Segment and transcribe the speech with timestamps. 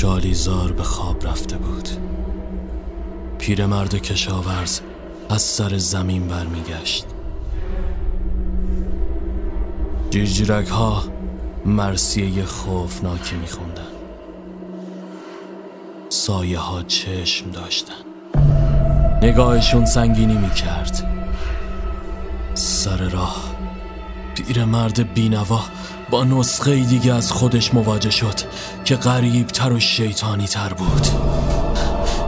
[0.00, 1.88] شالیزار به خواب رفته بود.
[3.38, 4.80] پیرمرد کشاورز
[5.30, 7.06] از سر زمین برمیگشت.
[10.10, 11.04] جیرجیرک ها
[11.64, 13.82] مرسیه خوفناکی میخوندن
[16.08, 18.02] سایه ها چشم داشتن
[19.22, 21.26] نگاهشون سنگینی می‌کرد.
[22.54, 23.54] سر راه
[24.34, 25.60] پیرمرد بینوا
[26.10, 28.34] با نسخه دیگه از خودش مواجه شد
[28.84, 31.06] که غریب تر و شیطانی تر بود.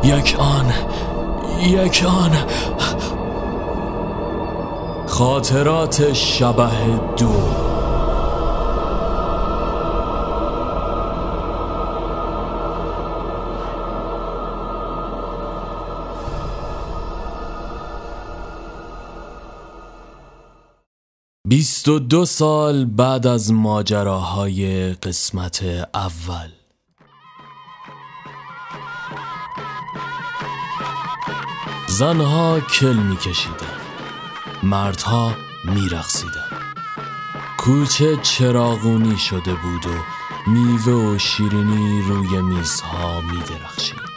[0.04, 0.72] یک آن
[1.60, 2.36] یک آن.
[5.06, 6.68] خاطرات شبه
[7.16, 7.71] دو.
[21.52, 26.48] بیست و دو سال بعد از ماجراهای قسمت اول.
[31.86, 33.76] زنها کل میکشیدن.
[34.62, 36.48] مردها میرقصیدن.
[37.58, 39.98] کوچه چراغونی شده بود و
[40.50, 44.12] میوه و شیرینی روی میزها میدرخشید.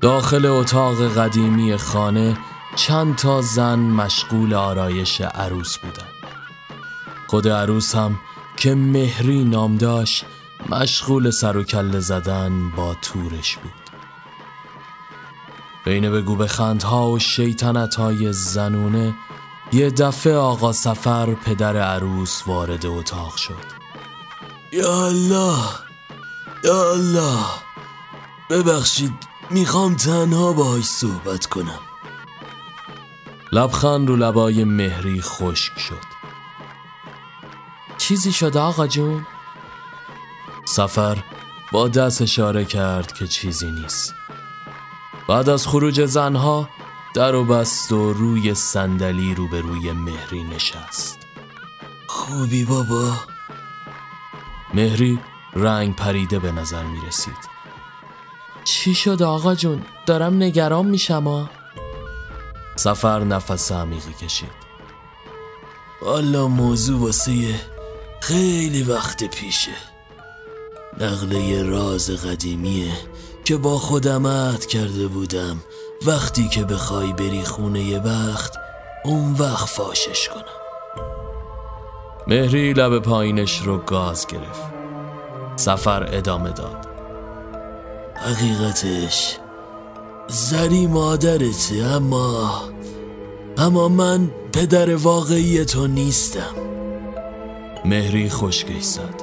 [0.00, 2.36] داخل اتاق قدیمی خانه
[2.76, 6.06] چند تا زن مشغول آرایش عروس بودن
[7.26, 8.20] خود عروس هم
[8.56, 10.24] که مهری نام داشت
[10.68, 13.72] مشغول سر و کله زدن با تورش بود.
[15.84, 19.14] بین بگو به خندها و شیطنت های زنونه
[19.72, 23.64] یه دفعه آقا سفر پدر عروس وارد اتاق شد.
[24.72, 25.58] یا الله
[26.64, 27.44] یا الله.
[28.50, 29.14] ببخشید
[29.50, 31.93] می‌خوام تنها باهاش صحبت کنم.
[33.54, 36.04] لبخند رو لبای مهری خشک شد.
[37.98, 39.26] چیزی شده آقا جون؟
[40.64, 41.18] سفر
[41.72, 44.14] با دست اشاره کرد که چیزی نیست.
[45.28, 46.68] بعد از خروج زنها
[47.14, 51.18] در و بست و روی صندلی روبروی مهری نشست.
[52.06, 53.12] خوبی بابا.
[54.74, 55.18] مهری
[55.52, 57.54] رنگ پریده به نظر می رسید.
[58.64, 61.48] چی شد آقا جون؟ دارم نگران میشم
[62.76, 64.64] سفر نفس عمیقی کشید.
[66.02, 67.32] والا موضوع واسه
[68.20, 69.76] خیلی وقت پیشه.
[71.00, 72.92] نقله راز قدیمیه
[73.44, 75.60] که با خودم عهد کرده بودم.
[76.06, 78.56] وقتی که بخوای بری خونه یه وقت
[79.04, 80.44] اون وقت فاشش کنم.
[82.26, 84.62] مهری لب پایینش رو گاز گرفت.
[85.56, 86.86] سفر ادامه داد.
[88.16, 89.38] حقیقتش
[90.28, 92.62] زری مادرته اما
[93.58, 96.54] اما من پدر واقعی تو نیستم
[97.84, 99.22] مهری خشک زد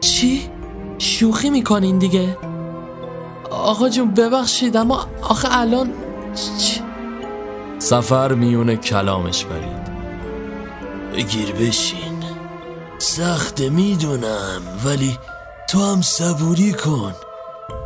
[0.00, 0.50] چی؟
[0.98, 2.36] شوخی می‌کنین دیگه؟
[3.50, 5.92] آقا جون ببخشید اما آخه الان
[6.58, 6.80] چی؟
[7.78, 9.90] سفر میونه کلامش برید
[11.12, 12.24] بگیر بشین
[12.98, 15.18] سخته می‌دونم ولی
[15.68, 17.14] تو هم صبوری کن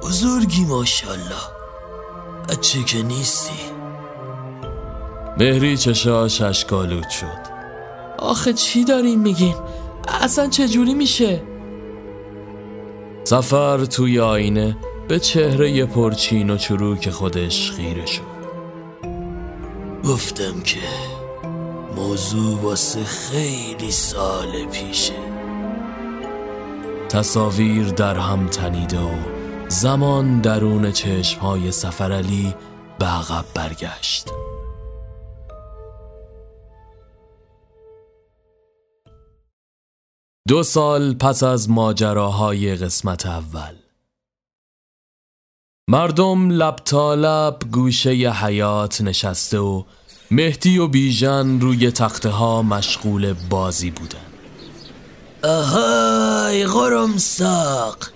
[0.02, 1.53] بزرگی ماشالله
[2.48, 3.74] بچه که نیستی
[5.38, 7.54] مهری چشاش اشکالود شد
[8.18, 9.54] آخه چی داریم میگین؟
[10.08, 11.42] اصلا چجوری میشه؟
[13.24, 14.76] سفر توی آینه
[15.08, 18.34] به چهره پرچین و چروک خودش خیره شد
[20.04, 20.80] گفتم که
[21.96, 25.14] موضوع واسه خیلی سال پیشه
[27.08, 29.33] تصاویر در هم تنیده و
[29.80, 32.54] زمان درون چشمهای سفرعلی
[32.98, 34.28] به عقب برگشت.
[40.48, 43.74] دو سال پس از ماجراهای قسمت اول.
[45.88, 49.82] مردم لب تا لب گوشه حیات نشسته و
[50.30, 54.18] مهدی و بیژن روی تخته ها مشغول بازی بودن.
[55.42, 58.13] آهای غرم ساق.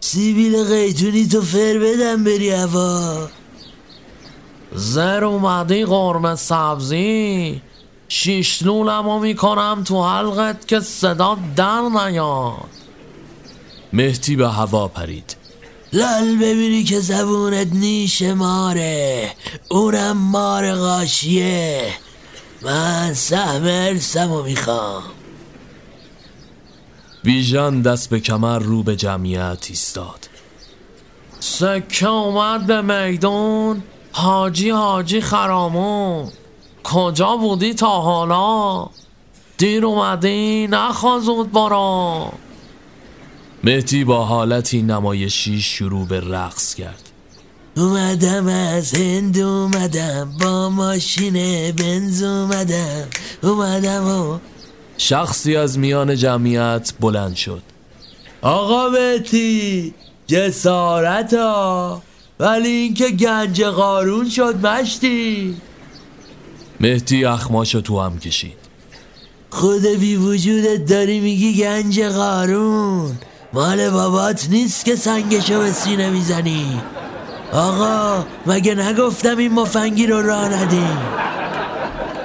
[0.00, 3.28] سیبیل قیتونی تو فر بدم بری هوا.
[4.74, 7.62] زر اومدی قرمه سبزی.
[8.08, 12.54] شیشلولمو می‌کنم تو حلقت که صدا در نیاد.
[13.92, 15.36] مهدی به هوا پرید.
[15.92, 19.32] لال ببینی که زبونت نیش ماره.
[19.68, 21.82] اونم مار غاشیه.
[22.62, 25.02] من سهم ارسمو می‌خوام.
[27.26, 30.28] بیژن دست به کمر رو به جمعیت ایستاد.
[31.40, 33.82] سکه اومد به میدون
[34.12, 36.28] حاجی حاجی خرامون.
[36.84, 38.90] کجا بودی تا حالا؟
[39.58, 42.32] دیر اومدی؟ نخوازود بارا
[43.64, 47.10] مهدی با حالتی نمایشی شروع به رقص کرد.
[47.76, 51.34] اومدم از هند اومدم با ماشین
[51.72, 53.08] بنز اومدم
[53.42, 54.38] اومدم و
[54.98, 57.62] شخصی از میان جمعیت بلند شد.
[58.42, 59.94] آقا مهدی
[60.26, 62.02] جسارت ها
[62.40, 65.56] ولی اینکه گنج قارون شد مشتی.
[66.80, 68.58] مهدی اخماشو تو هم کشید.
[69.50, 73.18] خود بی وجودت داری میگی گنج قارون.
[73.52, 76.80] مال بابات نیست که سنگشو به سینه می‌زنی.
[77.52, 80.98] آقا مگه نگفتم این مفنگی رو راه ندیم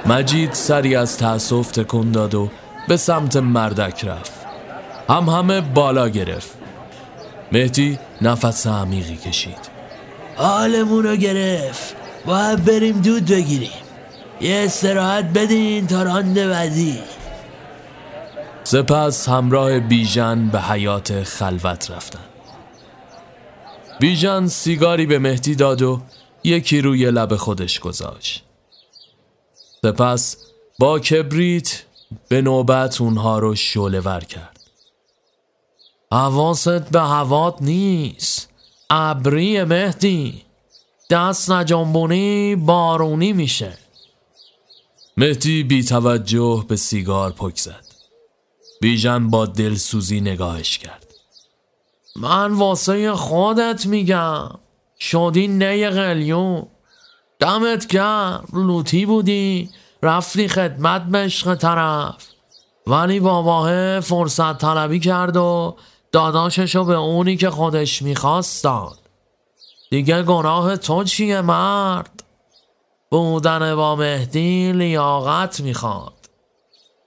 [0.06, 2.50] مجید سری از تأسف تکون داد و
[2.88, 4.32] به سمت مردک رفت.
[5.08, 6.50] هم همه بالا گرفت.
[7.52, 9.70] مهدی نفس عمیقی کشید.
[10.36, 11.96] حالمون رو گرفت.
[12.26, 13.70] باید بریم دود بگیریم.
[14.40, 16.98] یه استراحت بدین تا راند بعدی.
[18.64, 22.24] سپس همراه بیژن به حیات خلوت رفتن.
[24.00, 26.00] بیژن سیگاری به مهدی داد و
[26.44, 28.44] یکی روی لب خودش گذاشت.
[29.82, 30.36] سپس
[30.78, 31.82] با کبریت
[32.28, 34.60] به نوبت اونها رو شوله ور کرد.
[36.12, 38.48] حواست به هوات نیست.
[38.90, 40.42] ابری مهدی.
[41.10, 43.78] دست نجنبونی بارونی میشه.
[45.16, 47.84] مهدی بی توجه به سیگار پک زد.
[48.80, 51.14] بیژن با دلسوزی نگاهش کرد.
[52.16, 54.50] من واسه خودت میگم.
[54.98, 56.66] شدی نه قلیون.
[57.38, 59.70] دمت کرد لوتی بودی.
[60.02, 62.14] رفتی خدمت عشق طرف.
[62.86, 65.76] ولی باباه فرصت طلبی کرد و
[66.12, 68.98] داداششو به اونی که خودش می‌خواست داد
[69.90, 72.22] دیگه گناه تو چیه مرد؟
[73.10, 76.12] بودن با مهدی لیاقت می‌خواد.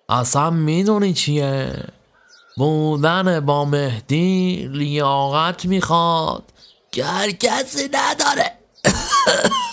[0.10, 1.84] اصلا می‌دونی چیه؟
[2.58, 6.44] بودن با مهدی لیاقت می‌خواد.
[6.92, 8.52] که هر کسی نداره.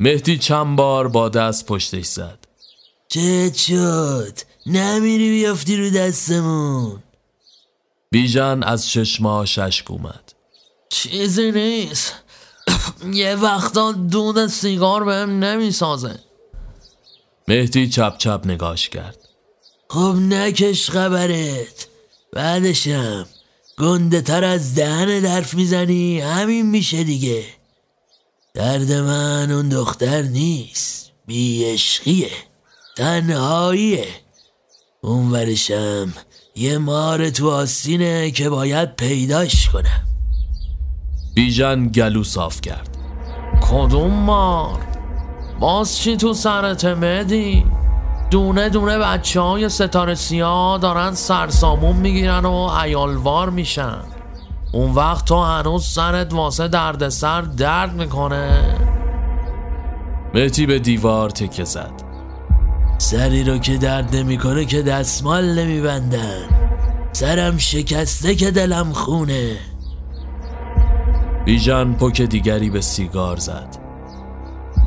[0.00, 2.38] مهدی چند بار با دست پشتش زد.
[3.08, 7.02] چه شد؟ نمیری بیافتی رو دستمون.
[8.10, 10.32] بیژن از چشماش اشک اومد.
[10.88, 12.12] چیزی نیست.
[13.12, 16.18] یه وقتا دود سیگار بهم نمی‌سازه.
[17.48, 19.18] مهدی چپ چپ نگاش کرد.
[19.90, 21.86] خب نکش خبرت.
[22.32, 23.26] بعدشم
[23.78, 26.20] گنده تر از دهن درف می‌زنی.
[26.20, 27.44] همین میشه دیگه.
[28.56, 31.12] درد من اون دختر نیست.
[31.26, 32.30] بیشقیه
[32.96, 34.06] تنهاییه.
[35.00, 36.12] اون ورشم
[36.54, 40.04] یه مار تو آستینه که باید پیداش کنم.
[41.34, 42.96] بیژن گلو صاف کرد.
[43.70, 44.80] کدوم مار؟
[45.60, 47.64] باز چی تو سرت مدی
[48.30, 54.15] دونه دونه بچه های ستاره سیاه دارن سرسامون می‌گیرن و ایالوار میشن.
[54.76, 58.78] اون وقت تو هنوز سرت واسه دردسر درد می‌کنه.
[60.34, 61.92] مهدی به دیوار تکه زد.
[62.98, 66.48] سری رو که درد نمی‌کنه که دستمال نمیبندن.
[67.12, 69.56] سرم شکسته که دلم خونه.
[71.44, 73.76] بیژن پک دیگری به سیگار زد.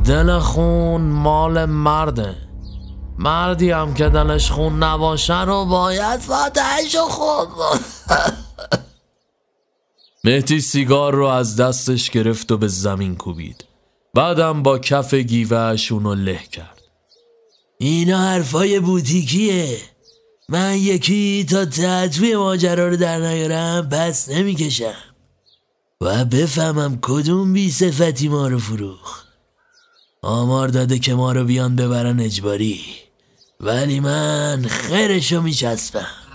[0.05, 2.35] دل خون مال مرده.
[3.19, 7.47] مردی هم که دلش خون نباشه رو باید فاتحش خود
[10.23, 13.65] مهدی سیگار رو از دستش گرفت و به زمین کوبید.
[14.13, 16.81] بعدم با کف گیوهش اونو له کرد.
[17.77, 19.77] اینا حرفای بوتیکیه.
[20.49, 24.93] من یکی تا تطوی ماجرا رو در نیارم پس نمی‌کشم.
[26.01, 29.23] و بفهمم کدوم بی صفتی ما رو فروخ
[30.21, 32.81] آمار داده که ما رو بیان ببرن اجباری.
[33.59, 36.28] ولی من خیرشو میچسبم.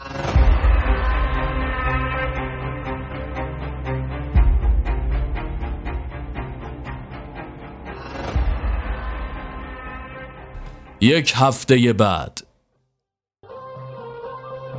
[11.04, 12.40] یک هفته بعد.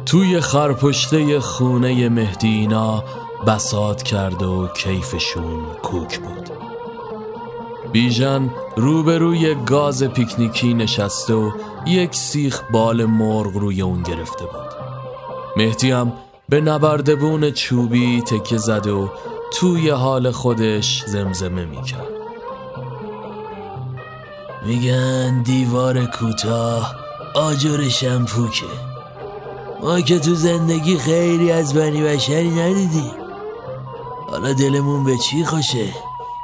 [0.05, 3.03] توی خرپشته خونه مهدینا
[3.47, 6.49] بسات کرد و کیفشون کوک بود.
[7.91, 11.51] بیژن روبروی گاز پیکنیکی نشسته و
[11.85, 14.73] یک سیخ بال مرغ روی اون گرفته بود.
[15.57, 16.13] مهدی هم
[16.49, 19.07] به نبردبون چوبی تکه زده و
[19.53, 22.14] توی حال خودش زمزمه می‌کرد.
[24.65, 26.95] میگن دیوار کوتاه
[27.33, 28.65] آجر شمپوکه
[29.81, 33.11] ما که تو زندگی خیلی از بنی بشری ندیدیم.
[34.31, 35.87] حالا دلمون به چی خوشه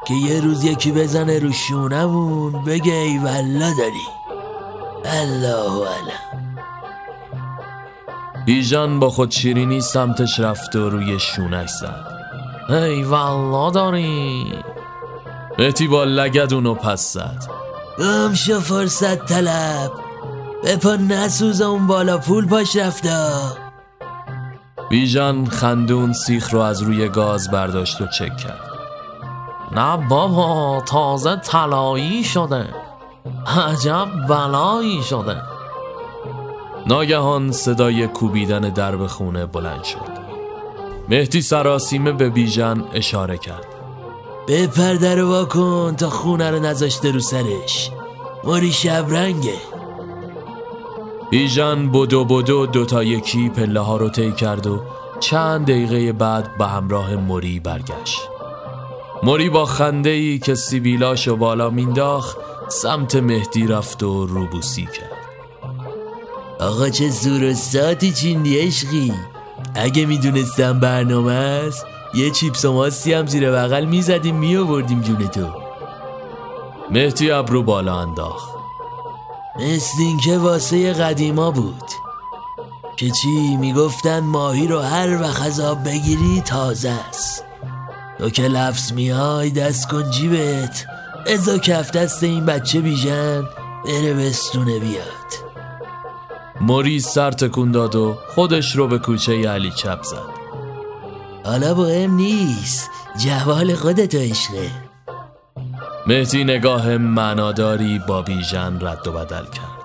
[0.07, 4.07] که یه روز یکی بزنه رو شونمون بگه ای والا داری.
[5.05, 6.51] الله علم
[8.45, 12.05] بیژن با خود شیرینی سمتش رفت و روی شونش زد.
[12.69, 14.53] ای والله داری.
[15.59, 17.60] مهتی با لگدونو پس زد.
[18.01, 19.91] گم شو فرصت طلب.
[20.63, 23.27] بپا نسوز اون بالا پول پاش رفته
[24.89, 28.69] بیژن خندون سیخ رو از روی گاز برداشت و چک کرد.
[29.71, 32.65] نه بابا تازه طلایی شده.
[33.67, 35.41] عجب بلایی شده.
[36.87, 40.21] ناگهان صدای کوبیدن درب خونه بلند شد.
[41.09, 43.80] مهدی سراسیمه به بیژن اشاره کرد.
[44.51, 47.91] بپر در وا کن تا خونه رو نذاشته رو سرش.
[48.43, 49.53] موری شبرنگه
[51.29, 54.81] بیژن بدو بدو دوتا یکی پله ها رو طی کرد و
[55.19, 58.21] چند دقیقه بعد به همراه موری برگشت.
[59.23, 62.37] موری با خنده ای که سیبیلاش و بالا مینداخت
[62.69, 65.21] سمت مهدی رفت و روبوسی کرد.
[66.59, 69.13] آقا چه زور و ساتی چیندی عشقی؟
[69.75, 75.47] اگه می‌دونستم برنامه است یه چیپس و ماستی هم زیر بغل می‌زدیم میآوردیم جون تو.
[76.89, 78.49] مهدی ابرو بالا انداخت.
[79.59, 81.83] مثل اینکه واسه قدیما بود.
[82.97, 87.45] که چی می‌گفتن ماهی رو هر وقت از آب بگیری تازه است.
[88.19, 90.85] تو که لفظ میای دست کن جیبت.
[91.27, 93.43] ازا کف دست این بچه بیژن
[93.85, 95.51] بره بستونه بیاد.
[96.61, 100.40] موری سر تکون داد و خودش رو به کوچه علی چپ زد.
[101.45, 102.89] حالا مهم نیست.
[103.17, 104.71] جوال خودتو عشقه.
[106.07, 109.81] مهدی نگاه معناداری با بیژن رد و بدل کرد.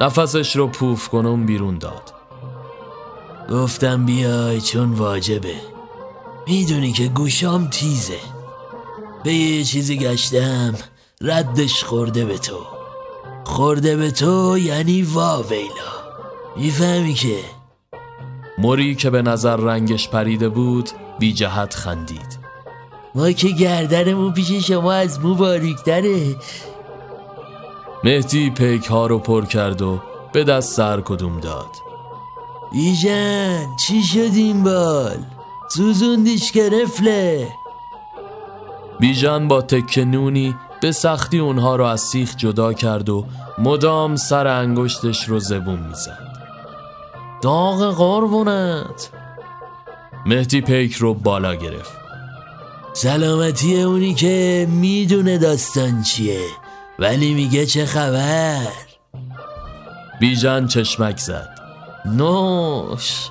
[0.00, 2.12] نفسش رو پوف کنم بیرون داد.
[3.50, 5.54] گفتم بیای چون واجبه.
[6.46, 8.18] می‌دونی که گوشام تیزه.
[9.24, 10.74] به یه چیزی گشتم
[11.20, 12.58] ردش خورده به تو.
[13.44, 15.92] خورده به تو یعنی واویلا.
[16.56, 17.36] می‌فهمی که
[18.58, 22.38] موری که به نظر رنگش پریده بود بی جهت خندید.
[23.14, 26.36] ما که گردنمون پیش شما از مو باریکتره.
[28.04, 30.00] مهدی پیک ها رو پر کرد و
[30.32, 31.70] به دست سر کدوم داد.
[32.72, 35.18] بیژن چی شد این بال؟
[35.68, 37.48] سوزوندیش که رفله.
[39.00, 43.24] بیژن با تک نونی به سختی اونها رو از سیخ جدا کرد و
[43.58, 46.27] مدام سر انگشتش رو زبون می‌زد.
[47.42, 49.10] داغ قربونت.
[50.26, 51.92] مهدی پیک رو بالا گرفت.
[52.92, 56.40] سلامتی اونی که می‌دونه داستان چیه
[56.98, 58.66] ولی میگه چه خبر؟
[60.20, 61.48] بیژن چشمک زد.
[62.04, 63.28] نوش.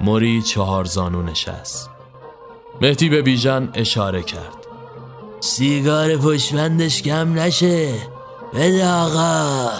[0.00, 1.90] موری چهار زانو نشست.
[2.80, 4.66] مهدی به بیژن اشاره کرد.
[5.40, 7.94] سیگار پشمندش کم نشه.
[8.54, 9.70] بده آقا.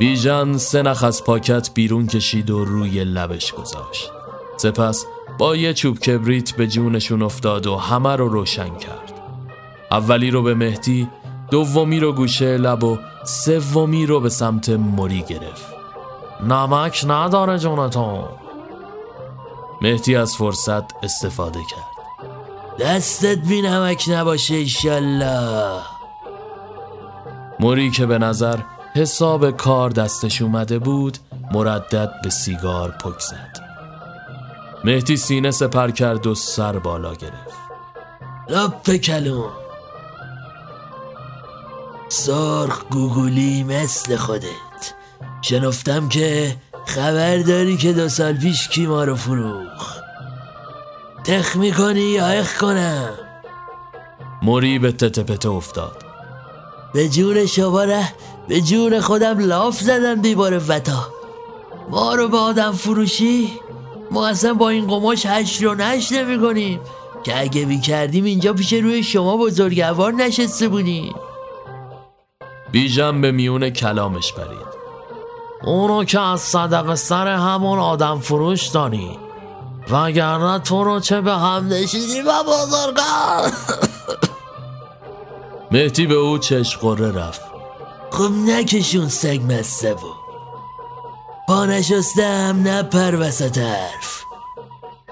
[0.00, 4.10] بیژن سه نخ از پاکت بیرون کشید و روی لبش گذاشت.
[4.56, 5.06] سپس
[5.38, 9.12] با یه چوب کبریت به جونشون افتاد و همه رو روشن کرد.
[9.90, 11.08] اولی رو به مهدی
[11.50, 15.66] دومی رو گوشه لب و سومی رو به سمت موری گرفت.
[16.48, 18.24] نمک نداره جونتون.
[19.82, 22.06] مهدی از فرصت استفاده کرد.
[22.80, 25.80] دستت بی نمک نباشه ایشالله.
[27.60, 28.58] موری که به نظر
[28.94, 31.18] حساب کار دستش اومده بود
[31.52, 33.60] مردد به سیگار پک زد.
[34.84, 37.60] مهدی سینه سپر کرد و سر بالا گرفت.
[38.48, 39.50] لپ کلون
[42.08, 44.94] سرخ گوگولی مثل خودت.
[45.42, 46.56] شنفتم که
[46.86, 49.98] خبر داری که دو سال پیش کی ما رو فروخ
[51.24, 53.08] تخ می‌کنی یا اخ کنم؟
[54.42, 56.04] موری به تته افتاد.
[56.94, 58.12] به جون شما ره
[58.48, 61.06] به جون خودم لاف زدم دیوار وطا
[61.90, 63.60] ما رو به آدم فروشی؟
[64.10, 66.80] ما اصلا با این قماش هشت رو نش نمی کنیم
[67.22, 71.14] که اگه بی کردیم اینجا پیش روی شما بزرگوار نشسته بودیم.
[72.72, 74.70] بیژن به میون کلامش پرید
[75.64, 79.18] اونو که از صدق سر همون آدم فروش دانی.
[79.90, 83.52] وگرنه تو رو چه به هم نشیدی و بزرگان.
[85.72, 87.49] مهدی به او چشم قره رفت.
[88.12, 90.20] خب نکشون سگ مسته بود
[91.50, 94.24] پا نشستم نه پر وسط حرف.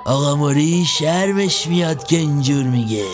[0.04, 3.04] آقا موری شرمش میاد که اینجور میگه.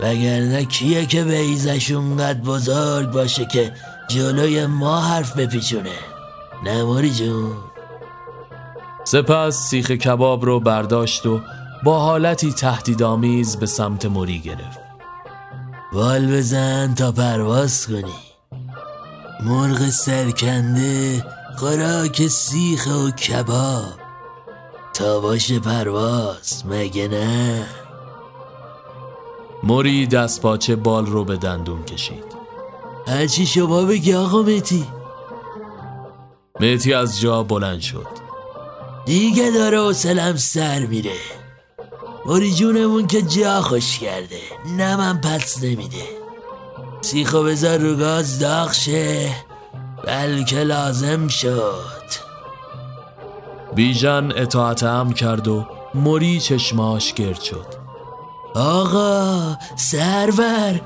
[0.00, 3.72] وگرنه کیه که به ایزش اونقدر بزرگ باشه که
[4.08, 5.98] جلوی ما حرف بپیچونه.
[6.64, 7.52] نه موری جون؟
[9.04, 11.40] سپس سیخ کباب رو برداشت و
[11.84, 14.78] با حالتی تهدیدآمیز به سمت موری گرفت.
[15.92, 18.35] وال بزن تا پرواز کنی.
[19.40, 21.24] مرغ سرکنده
[21.56, 23.84] خوراک سیخ و کباب.
[24.94, 27.66] تا باشه پرواز مگه نه؟
[29.62, 32.24] موری دست پاچه بال رو به دندون کشید.
[33.06, 34.86] هرچی شما بگی آقا متی
[36.60, 38.06] مهتی از جا بلند شد.
[39.04, 41.16] دیگه داره حوصلم سر میره.
[42.26, 44.40] موری جونمون که جا خوش کرده.
[44.76, 46.25] نه من پس نمیده.
[47.06, 49.30] سیخو بذار رو گاز داغ شه
[50.04, 52.06] بلکه لازم شد.
[53.74, 57.66] بیژن اطاعت هم کرد و موری چشماش گرد شد.
[58.54, 60.80] آقا سرور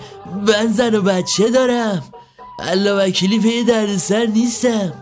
[0.47, 2.03] من زن و بچه دارم.
[2.59, 4.93] الله وکیلی پی درد سر نیستم.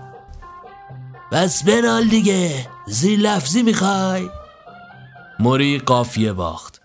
[1.33, 4.29] بس بنال دیگه زیر لفظی می‌خوای؟
[5.39, 6.81] موری قافیه باخت.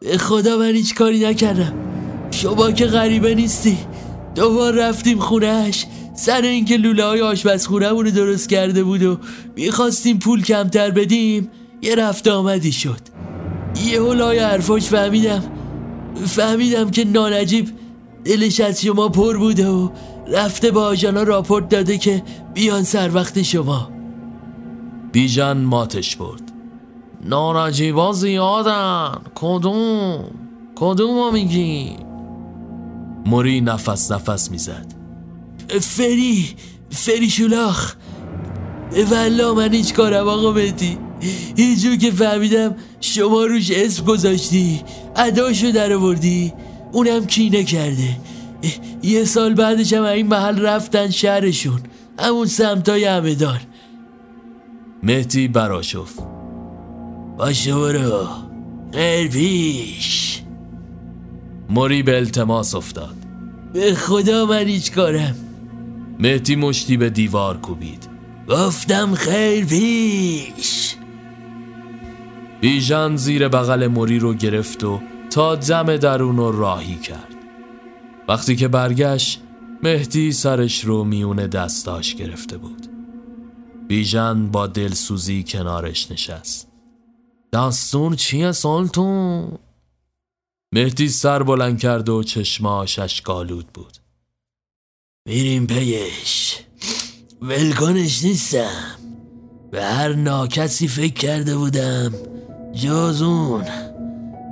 [0.00, 1.74] به خدا من هیچ کاری نکردم.
[2.34, 3.78] شما که غریبه نیستی.
[4.34, 9.18] دوبار رفتیم خونهش سر اینکه لوله های آشپزخونه رو درست کرده بود و
[9.56, 11.50] می‌خواستیم پول کمتر بدیم
[11.82, 13.00] یه رفت آمدی شد.
[13.86, 15.42] یه هلای حرفاش فهمیدم.
[16.26, 17.68] فهمیدم که نانجیب
[18.24, 19.88] دلش از شما پر بوده و
[20.28, 22.22] رفته با آجانا راپورت داده که
[22.54, 23.90] بیان سر وقت شما.
[25.12, 26.52] بیژن ماتش برد.
[27.24, 29.12] نانجیبا زیادن.
[29.34, 30.24] کدوم؟
[30.74, 31.96] کدوم ما میگی؟
[33.26, 34.94] موری نفس نفس می‌زد.
[35.80, 36.48] فری
[36.90, 37.94] فری شولاخ.
[39.10, 40.98] والا من هیچ کارم آقا مهدی.
[41.56, 44.82] هیچ که فهمیدم شما روش اسم گذاشتی
[45.16, 46.52] اداشو در آوردی
[46.92, 48.16] اونم کینه کرده.
[49.02, 51.80] یه سال بعدش هم این محل رفتن شهرشون
[52.18, 53.60] همون سمتای همدان.
[55.02, 56.10] مهدی براشف
[57.38, 58.26] باشه برو.
[59.32, 60.43] پیش.
[61.68, 63.14] موری به التماس افتاد.
[63.72, 65.36] به خدا من هیچ کارم.
[66.18, 68.08] مهدی مشتی به دیوار کوبید.
[68.48, 70.96] گفتم خیر پیش.
[72.60, 75.00] بیژن زیر بغل موری رو گرفت و
[75.30, 77.34] تا دم درون رو راهی کرد.
[78.28, 79.40] وقتی که برگشت
[79.82, 82.86] مهدی سرش رو میون دستاش گرفته بود.
[83.88, 86.68] بیژن با دلسوزی کنارش نشست.
[87.52, 89.58] دستون چیه سلطون؟
[90.74, 93.96] مهدی سر بلند کرد و چشماش اشکالود بود.
[95.28, 96.58] میریم پیش.
[97.42, 98.96] ولکنش نیستم.
[99.70, 102.14] به هر ناکسی فکر کرده بودم.
[102.72, 103.64] جز اون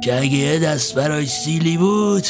[0.05, 2.27] که اگه یه دست براش سیلی بود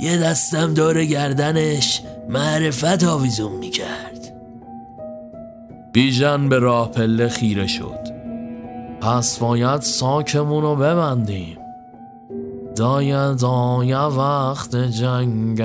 [0.00, 4.34] یه دستم دور گردنش معرفت آویزون می‌کرد.
[5.92, 8.08] بیژن به راه پله خیره شد.
[9.00, 11.63] پس باید ساکمون رو ببندیم.
[12.76, 15.62] دایه دایه وقت جنگ؟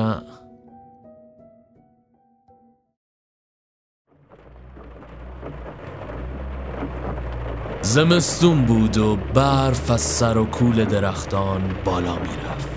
[7.82, 12.70] زمستون بود و برف از سر و کول درختان بالا می‌رفت.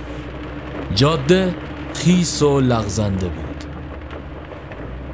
[0.95, 1.55] جاده
[1.95, 3.65] خیس و لغزنده بود.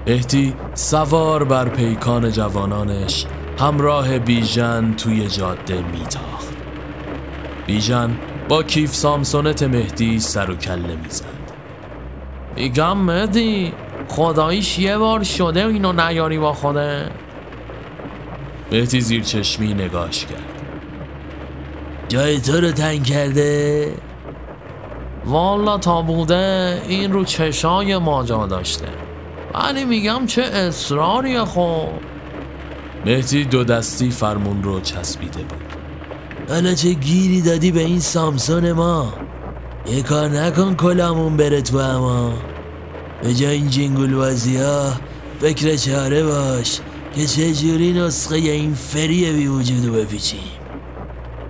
[0.07, 3.27] احتی سوار بر پیکان جوانانش
[3.59, 6.55] همراه بیژن توی جاده میتاخت.
[7.67, 8.17] بیژن
[8.49, 11.25] با کیف سامسونت مهدی سر و کله می‌زد.
[12.57, 13.73] میگم مهدی
[14.09, 17.11] خداییش یه بار شده اینو نیاری با خوده
[18.73, 20.63] مهدی زیر چشمی نگاش کرد.
[22.09, 23.95] جای تو رو تنگ کرده؟
[25.25, 28.89] والا تا بوده این رو چشای ما جا داشته.
[29.55, 31.89] ولی میگم چه اصراریه خب
[33.07, 35.68] مهدی دو دستی فرمون رو چسبیده بود.
[36.49, 39.13] حالا چه گیری دادی به این سامسون ما؟
[39.87, 42.33] یه کار نکن کلامون بره تو اما
[43.23, 44.93] به جای این جنگول بازی ها
[45.41, 46.81] فکر چاره باش
[47.15, 50.41] که چجوری نسخه این فری بی وجودو بپیچیم.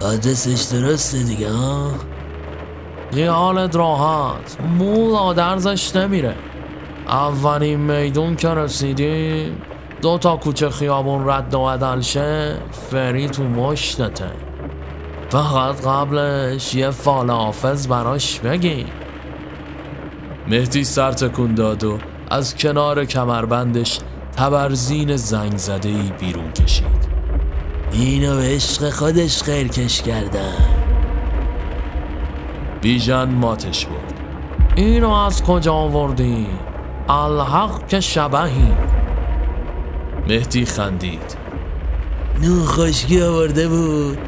[0.00, 1.90] آدرسش درسته دیگه ها؟
[3.14, 4.56] خیالت راحت.
[4.78, 6.34] مولا درزش نمیره.
[7.08, 9.62] اولین میدون که رسیدیم
[10.02, 12.56] دو تا کوچه خیابون رد و عدل شه
[12.90, 14.47] فری تو مشتته.
[15.30, 18.86] فقط قبلش یه فال حافظ براش بگی
[20.48, 21.98] مهدی سر تکون داد و
[22.30, 23.98] از کنار کمربندش
[24.36, 27.08] تبرزین زنگ زده ای بیرون کشید.
[27.92, 30.54] اینو به عشق خودش خیرکش کردن
[32.82, 34.12] بیژن ماتش بود
[34.76, 36.46] اینو از کجا آوردی؟
[37.08, 38.72] الحق که شبهی.
[40.28, 41.36] مهدی خندید.
[42.42, 44.18] نو خشکی آورده بود.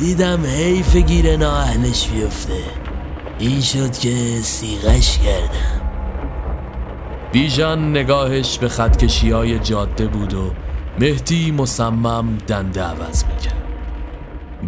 [0.00, 2.62] دیدم حیف گیر نااهلش بیفته.
[3.38, 5.90] این شد که سیغش کردم.
[7.32, 10.50] بیژن نگاهش به خطکشی های جاده بود و
[10.98, 13.64] مهدی مصمم دنده عوض می‌کرد.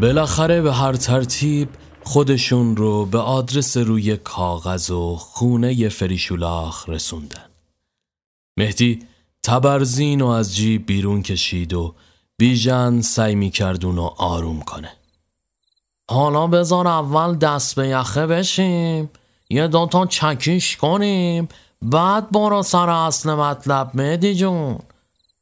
[0.01, 1.69] بالاخره به هر ترتیب
[2.03, 7.47] خودشون رو به آدرس روی کاغذ و خونه فریشولاخ رسوندن.
[8.57, 8.99] مهدی
[9.43, 11.95] تبرزین و از جیب بیرون کشید و
[12.39, 14.93] بیژن سعی می‌کرد اونو آروم کنه.
[16.11, 19.11] حالا بذار اول دست به یخه بشیم.
[19.51, 21.49] یه دوتا چکیش کنیم.
[21.83, 24.79] بعد برو سر اصل مطلب مهدی جون.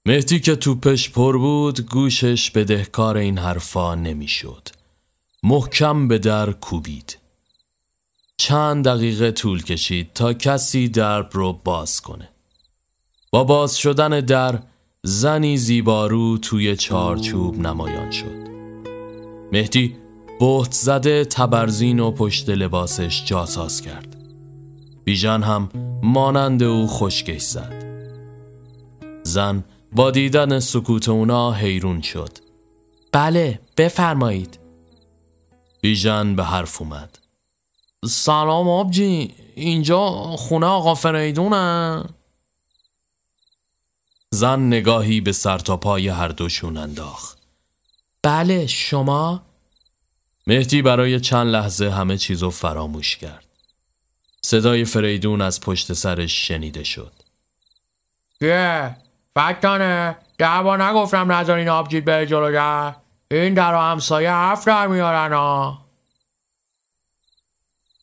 [0.06, 4.68] مهدی که توپش پر بود گوشش به دهکار این حرفا نمی‌شد.
[5.42, 7.18] محکم به در کوبید.
[8.36, 12.28] چند دقیقه طول کشید تا کسی درب رو باز کنه.
[13.30, 14.58] با باز شدن در
[15.02, 18.50] زنی زیبارو توی چارچوب نمایان شد.
[19.52, 19.96] مهدی
[20.40, 24.16] بهت زده تبرزین و پشت لباسش جاساز کرد.
[25.04, 25.70] بیژن هم
[26.02, 27.84] مانند او خوشگش زد.
[29.22, 32.38] زن با دیدن سکوت اونا حیرون شد.
[33.12, 34.58] بله بفرمایید.
[35.80, 37.18] بیژن به حرف اومد.
[38.06, 42.04] سلام آبجی اینجا خونه آقا فریدونه
[44.30, 47.38] زن نگاهی به سر تا پای هر دوشون انداخت.
[48.22, 49.49] بله شما؟
[50.46, 53.44] مهدی برای چند لحظه همه چیزو فراموش کرد.
[54.42, 57.12] صدای فریدون از پشت سرش شنیده شد.
[58.40, 58.96] یه
[59.38, 62.94] فتانه ده بار نگفتم نذارین آبجید بره جلو در
[63.30, 65.78] این در همسایه حرف در میارن ها.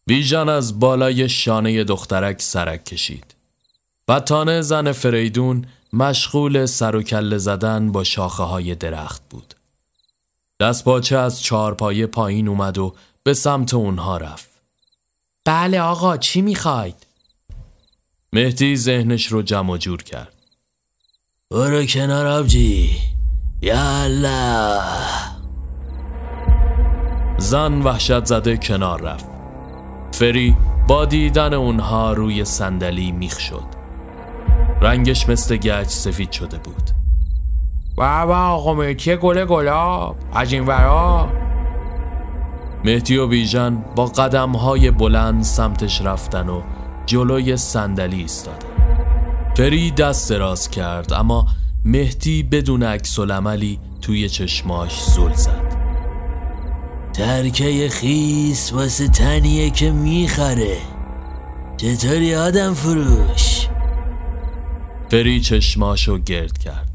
[0.06, 3.36] بیژن از بالای شانه دخترک سرک کشید.
[4.12, 9.54] فتانه زن فریدون مشغول سر و کله زدن با شاخه های درخت بود.
[10.60, 14.50] دست باچه از چارپایه پایین اومد و به سمت اونها رفت.
[15.46, 16.96] بله آقا چی می‌خواید؟
[18.34, 20.34] مهدی ذهنش رو جمع جور کرد.
[21.52, 22.98] برو کنار آبجی.
[23.62, 24.82] یالا
[27.38, 29.26] زن وحشت زده کنار رفت.
[30.12, 33.66] فری با دیدن اونها روی صندلی میخ شد.
[34.82, 37.07] رنگش مثل گچ سفید شده بود.
[37.98, 41.30] بابا آقا مهدی گل گلاب از این ورا؟
[42.86, 46.62] مهدی و بیژن با قدم های بلند سمتش رفتن و
[47.06, 48.68] جلوی صندلی ایستادن.
[49.56, 51.48] فری دست دراز کرد اما
[51.86, 55.76] مهدی بدون عکس عملی توی چشماش زل زد.
[57.14, 60.78] ترکه خیس واسه تنیه که می‌خره.
[61.78, 63.68] چطوری آدم فروش؟
[65.10, 66.87] فری چشماشو گرد کرد.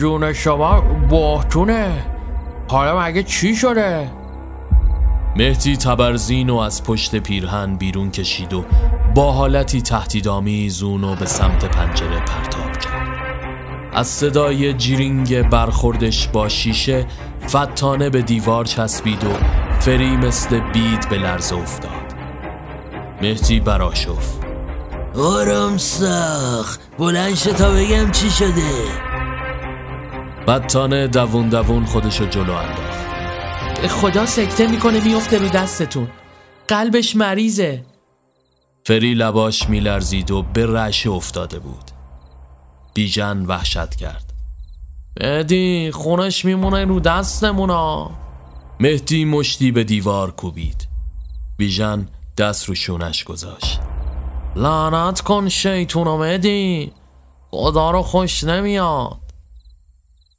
[0.00, 0.80] جون شما
[1.10, 1.92] باهتونه
[2.68, 4.10] حالا مگه چی شده؟
[5.36, 8.64] مهدی تبرزین و از پشت پیرهن بیرون کشید و
[9.14, 13.14] با حالتی تهدیدآمیز اونو به سمت پنجره پرتاب کرد.
[13.92, 17.06] از صدای جیرینگ برخوردش با شیشه
[17.48, 19.30] فتانه به دیوار چسبید و
[19.80, 22.14] فری مثل بید به لرزه افتاد.
[23.22, 24.44] مهدی براشفت.
[25.18, 29.23] آرام ساخ بلند تا بگم چی شده.
[30.48, 33.86] فتانه دوون دوون خودشو جلو انداخت.
[33.88, 36.08] خدا سکته می‌کنه میفته رو دستتون.
[36.68, 37.84] قلبش مریضه.
[38.86, 41.90] فری لباش میلرزید و به رشه افتاده بود.
[42.94, 44.24] بیژن وحشت کرد.
[45.20, 48.10] مهدی خونش میمونه رو دستمونا.
[48.80, 50.88] مهدی مشتی به دیوار کوبید.
[51.56, 53.80] بیژن دست رو شونش گذاشت.
[54.56, 56.92] لعنت کن شیطونا مهدی.
[57.50, 59.23] خدا رو خوش نمیاد.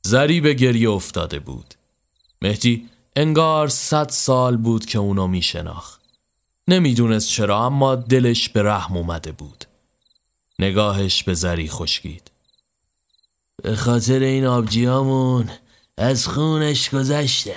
[0.05, 1.73] زری به گریه افتاده بود.
[2.41, 6.01] مهدی انگار صد سال بود که اونو میشناخت.
[6.67, 9.65] نمی‌دونست چرا اما دلش به رحم اومده بود.
[10.59, 12.31] نگاهش به زری خشکید.
[13.63, 15.49] به خاطر این آبجیامون
[15.97, 17.51] از خونش گذشتم.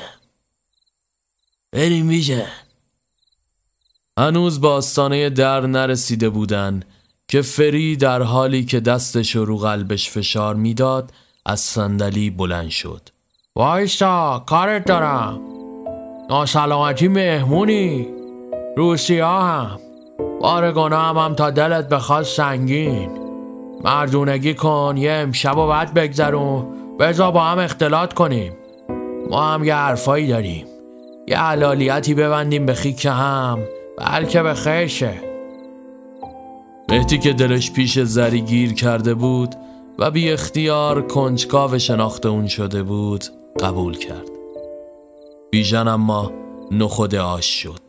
[1.72, 2.52] بریم بیژن.
[4.18, 6.82] هنوز آستانه در نرسیده بودن
[7.28, 11.12] که فری در حالی که دستش رو قلبش فشار می‌داد
[11.48, 13.00] از صندلی بلند شد.
[13.56, 15.40] وایستا کارت دارم.
[16.30, 18.06] ناسلامتی مهمونی.
[18.76, 19.80] روسیا هم
[20.40, 23.10] بار گناه هم, هم تا دلت بخواد سنگین.
[23.84, 26.66] مردونگی کن یه امشب و بعد بگذرون
[26.98, 28.52] بزا با هم اختلاط کنیم.
[29.30, 30.66] ما هم یه حرفایی داریم.
[31.28, 33.58] یه علالیتی ببندیم به خیک هم
[33.98, 35.14] بلکه به خیشه.
[36.88, 39.54] مهدی که دلش پیش زری گیر کرده بود
[39.98, 43.24] و بی اختیار کنجکاو شناخت اون شده بود
[43.60, 44.28] قبول کرد.
[45.50, 46.32] بیژن اما
[46.70, 47.80] نخود آش شد.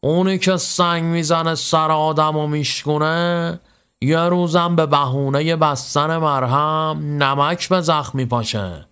[0.00, 3.60] اونی که سنگ می‌زنه سر آدم و میشکونه
[4.00, 8.86] یه روزم به بهونه بستن مرهم نمک به زخمی پاشه.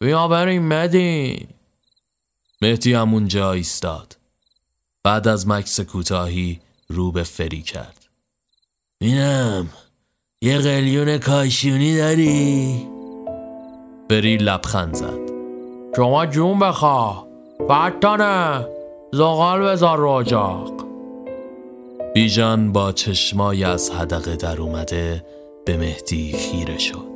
[0.00, 1.48] بیا بریم مدی
[2.62, 4.16] مهدی همونجا ایستاد.
[5.04, 8.06] بعد از مکس کوتاهی رو به فری کرد.
[9.00, 9.68] اینم.
[10.44, 12.88] یه قلیون کاشیونی داری؟
[14.08, 15.18] فری لبخند زد.
[15.96, 17.26] شما جون بخوا.
[17.64, 18.66] فتانه
[19.12, 20.72] زغال بذار رو اجاق
[22.14, 25.24] بیژن با چشمای از حدقه در اومده
[25.64, 27.11] به مهدی خیره شد.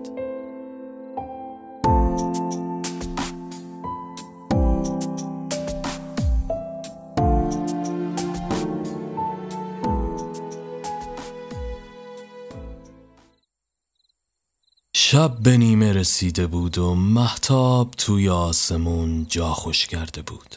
[15.16, 20.56] شب به نیمه رسیده بود و محتاب توی آسمون جا خوش کرده بود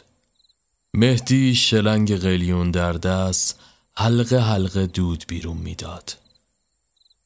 [0.94, 3.60] مهدی شلنگ قلیون در دست
[3.96, 6.16] حلقه حلقه دود بیرون می‌داد.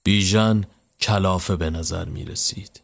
[0.04, 0.64] بیژن
[1.00, 2.80] کلافه به نظر می رسید.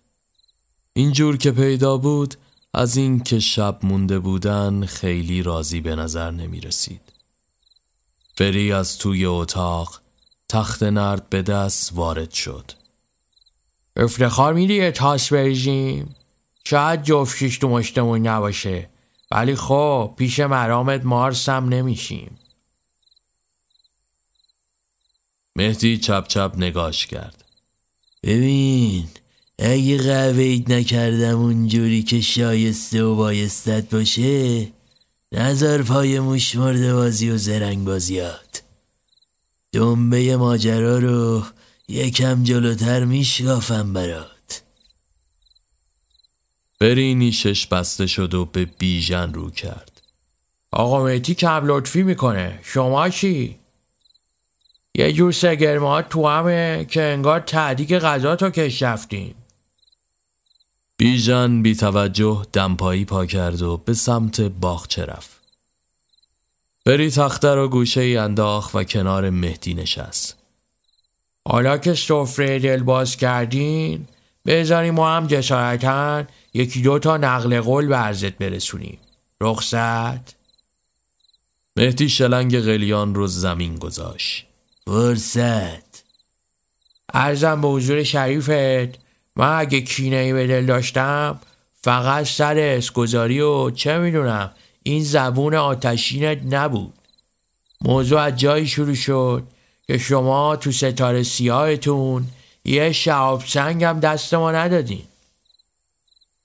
[0.93, 2.35] اینجور که پیدا بود
[2.75, 7.13] از این که شب مونده بودن خیلی راضی به نظر نمی رسید.
[8.39, 10.01] فری از توی اتاق
[10.49, 12.80] تخت نرد به دست وارد شد.
[13.97, 16.17] افتخار میدی تاس بریزیم
[16.65, 18.89] شاید جفتشیش تو مشتمون نباشه.
[19.31, 22.39] ولی خب پیش مرامت مارس هم نمیشیم.
[25.57, 27.45] مهدی چپ چپ نگاش کرد.
[28.23, 29.09] ببین
[29.59, 34.69] اگه قهوهید نکردم اونجوری که شایسته و بایستت باشه
[35.33, 38.63] نظر پای موش بازی و زرنگ بازیات.
[39.73, 41.43] دنبه ماجرا رو
[41.91, 44.63] یکم جلوتر میشکافم برات.
[46.81, 50.03] بری نیشش بسته شد و به بیژن رو کرد.
[50.73, 52.59] آقا مهدی کم لطفی می‌کنه.
[52.63, 53.59] شما چی؟
[54.95, 59.35] یه جور سگرمات تو همه که انگار تعدیق غذا تو کش رفتیم
[60.97, 65.31] بیژن بی توجه دمپایی پا کرد و به سمت باغچه رفت.
[66.85, 70.40] بری تخته رو گوشه ای انداخت و کنار مهدی نشست.
[71.49, 74.07] حالا که سفره دل باز کردین
[74.47, 76.25] بذاریم ما هم جسارتا
[76.55, 78.99] یکی دو تا نقل قول به عرضت برسونیم.
[79.41, 80.35] رخصت؟
[81.77, 84.47] مهدی شلنگ قلیان رو زمین گذاشت.
[84.85, 86.05] فرصت.
[87.15, 88.99] ارزم به حضور شریفت
[89.37, 91.41] من اگه کینه ای به دل داشتم
[91.83, 94.51] فقط سر اسگذاری و چه می‌دونم
[94.83, 96.95] این زبون آتشینت نبود.
[97.81, 99.43] موضوع از جایی شروع شد
[99.91, 102.29] که شما تو ستاره سیاهتون
[102.65, 105.03] یه شعب سنگ هم دست ما ندادین.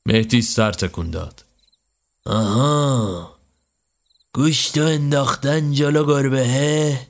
[0.05, 1.43] مهدی سر تکون داد.
[2.25, 3.35] آها.
[4.33, 7.07] گوشتو انداختن جلو گربهه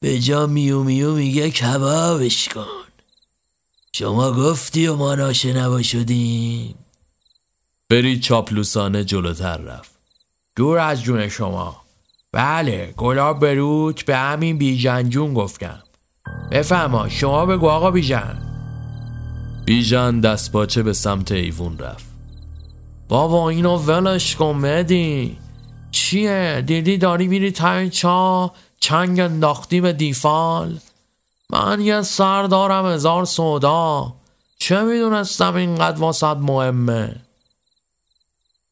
[0.00, 2.86] به جا میو میو میگه کبابش کن.
[3.92, 6.74] شما گفتی و ما ناشنوا شدیم.
[7.90, 9.90] بری چاپلوسانه جلوتر رفت.
[10.56, 11.85] دور از جون شما.
[12.36, 15.82] بله گلاب بروت به همین بیژن جون گفتم.
[16.50, 18.38] بفهما شما بگو آقا بیژن.
[19.64, 22.06] بیژن دست باچه به سمت ایوون رفت.
[23.08, 25.38] بابا اینو ولش کن مدی
[25.90, 30.78] چیه؟ دیدی داری میری تای چا؟ چنگ انداختی به دیفال؟
[31.50, 34.14] من یه سر دارم هزار سودا.
[34.58, 37.16] چه می‌دونستم اینقدر واسد مهمه؟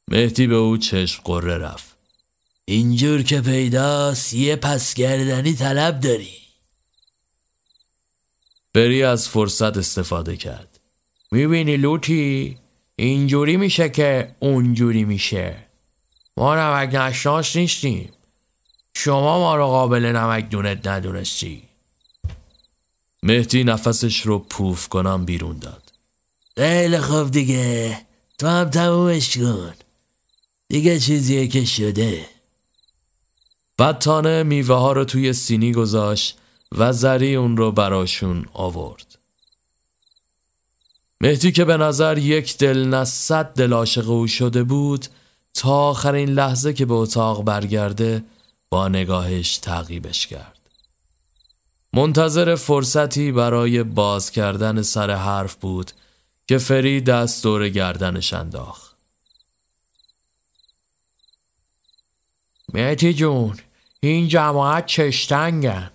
[0.09, 1.94] مهدی به او چشم قره رفت.
[2.65, 6.39] اینجور که پیداست یه پس گردنی طلب داری.
[8.75, 10.81] بری از فرصت استفاده کرد.
[11.33, 12.59] می‌بینی لوتی؟
[12.97, 15.57] اینجوری میشه که اونجوری میشه.
[16.37, 18.13] ما نمک نشناس نیستیم.
[18.97, 21.63] شما ما رو قابل نمک دونت ندونستی.
[23.23, 25.83] مهدی نفسش رو پوف کنم بیرون داد.
[26.57, 28.01] خیلی خوب دیگه.
[28.39, 29.75] تو هم تمومش کن.
[30.69, 32.34] دیگه چیزیه که شده.
[33.79, 36.39] بعد تانه میوه ها رو توی سینی گذاشت
[36.73, 39.19] و زری اون رو براشون آورد.
[41.21, 45.07] مهدی که به نظر یک دل نه صد دل عاشق او شده بود
[45.55, 48.25] تا آخرین لحظه که به اتاق برگرده
[48.71, 50.59] با نگاهش تعقیبش کرد.
[51.93, 55.91] منتظر فرصتی برای باز کردن سر حرف بود
[56.49, 58.95] که فری دست دور گردنش انداخت.
[62.75, 63.57] مهتی جون
[64.07, 65.91] این جماعت چشتنگن.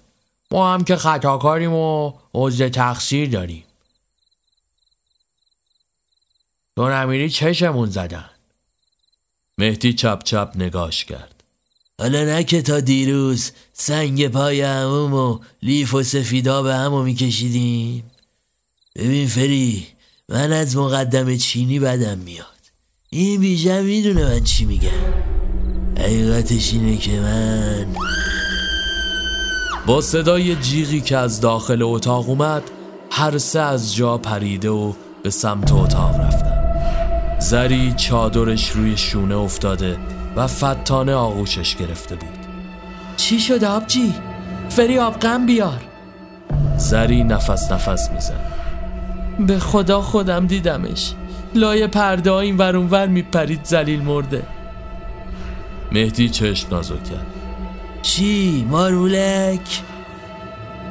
[0.51, 3.63] ما هم که خطاکاریم و عضو تقصیر داریم.
[6.75, 8.29] تو نمیری چشمون زدن.
[9.57, 11.43] مهدی چپ چپ نگاش کرد.
[11.99, 18.11] حالا نه که تا دیروز سنگ پای هموم و لیف و سفیدا به همو میکشیدیم.
[18.95, 19.87] ببین فری
[20.29, 22.45] من از مقدم چینی بدم میاد.
[23.09, 25.48] این بیژن می‌دونه من چی میگم.
[25.99, 27.85] حقیقتش اینه که من
[29.85, 32.63] با صدای جیغی که از داخل اتاق اومد
[33.11, 36.59] هر سه از جا پریده و به سمت اتاق رفتن
[37.39, 39.97] زری چادرش روی شونه افتاده
[40.35, 42.39] و فتانه آغوشش گرفته بود.
[43.17, 44.13] چی شد آبجی؟
[44.69, 45.81] فری آبقم بیار.
[46.77, 48.39] زری نفس نفس میزن
[49.39, 51.13] به خدا خودم دیدمش.
[51.55, 54.43] لای پرده این ور ور میپرید زلیل مرده.
[55.91, 57.25] مهدی چشم نازو کرد.
[58.01, 59.81] چی؟ مارولک؟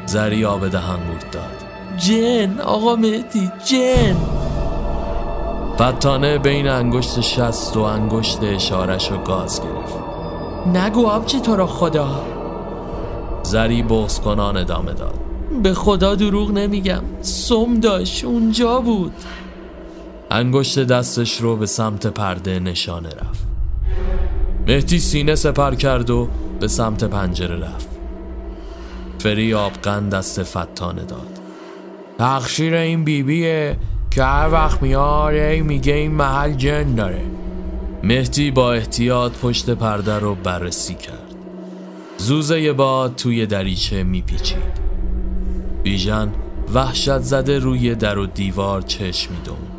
[0.07, 0.99] زری آب دهن
[1.33, 1.65] داد.
[1.97, 4.17] جن آقا مهدی جن!
[5.75, 9.99] فتانه بین انگشت شست و انگشت اشارش رو گاز گرفت.
[10.75, 12.23] نگو آبجی تو را خدا.
[13.43, 15.15] زری بغز کنان ادامه داد.
[15.63, 17.03] به خدا دروغ نمیگم.
[17.21, 19.13] سم داشت اونجا بود.
[20.31, 23.48] انگشت دستش رو به سمت پرده نشانه رفت.
[24.69, 26.29] مهدی سینه سپر کرد و
[26.61, 27.89] به سمت پنجره رفت.
[29.19, 31.41] فری آبقند دست فتانه داد.
[32.19, 33.77] تقصیر این بیبیه
[34.11, 37.23] که هر وقت میاد ای میگه این محل جن داره.
[38.03, 41.35] مهدی با احتیاط پشت پرده رو بررسی کرد.
[42.19, 44.79] زوزه باد توی دریچه میپیچید.
[45.83, 46.33] بیژن
[46.75, 49.78] وحشت زده روی در و دیوار چشم میدون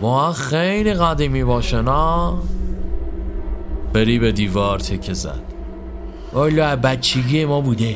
[0.00, 2.38] ما خیلی قدیمی باشه نا
[3.92, 5.42] بری به دیوار تکه زد.
[6.32, 7.94] والا بچگی ما بوده.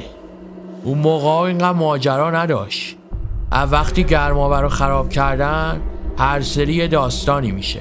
[0.84, 2.96] اون موقع اینقدر ماجرا نداشت.
[3.50, 5.80] از وقتی گرما رو خراب کردن
[6.18, 7.80] هر سری داستانی میشه.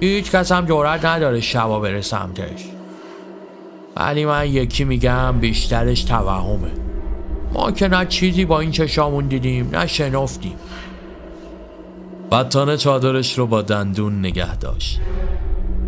[0.00, 2.64] هیچ کس هم جورت نداره شبا بره سمتش.
[3.96, 6.70] ولی من یکی میگم بیشترش توهمه.
[7.52, 10.56] ما که نه چیزی با این چشامون دیدیم نه شنفتیم
[12.30, 15.00] بطانه چادرش رو با دندون نگه داشت.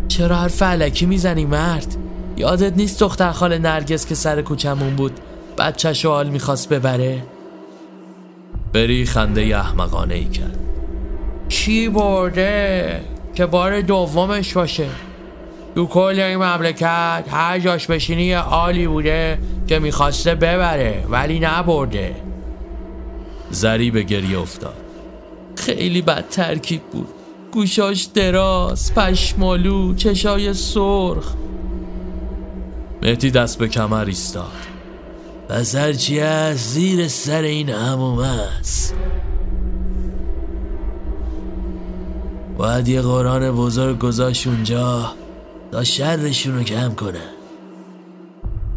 [0.07, 1.95] چرا حرف علکی می‌زنی مرد؟
[2.37, 5.19] یادت نیست دختر خاله نرگس که سر کوچمون بود
[5.57, 7.23] بچهش حال می‌خواست ببره؟
[8.73, 10.59] بری خنده احمقانه ای کرد.
[11.49, 13.01] چی برده؟
[13.35, 14.87] که بار دومش باشه.
[15.75, 22.15] تو کل این مملکت هر جاش بشینی یه عالی بوده که می‌خواسته ببره ولی نبرده.
[23.49, 24.86] زری به گریه افتاد.
[25.57, 27.07] خیلی بد ترکیب بود.
[27.51, 31.33] گوشاش دراز پشمالو چشای سرخ.
[33.01, 34.51] مهدی دست به کمر ایستاد.
[35.49, 38.95] پس هرچی از زیر سر این هموم است
[42.57, 45.13] باید یه قرآن بزرگ گذاشت اونجا
[45.71, 47.19] تا شرشون رو کم کنه.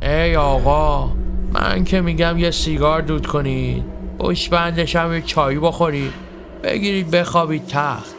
[0.02, 1.10] ای آقا
[1.52, 3.84] من که میگم یه سیگار دود کنید
[4.18, 6.29] پشت بندش هم یه چایی بخورید
[6.62, 8.14] بگیرید بخوابید تخت.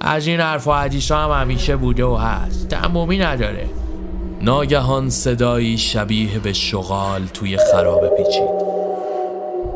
[0.00, 2.68] از این حرف و حدیث هم همیشه بوده و هست.
[2.68, 3.68] تمومی نداره.
[4.42, 8.70] ناگهان صدایی شبیه به شغال توی خرابه پیچید.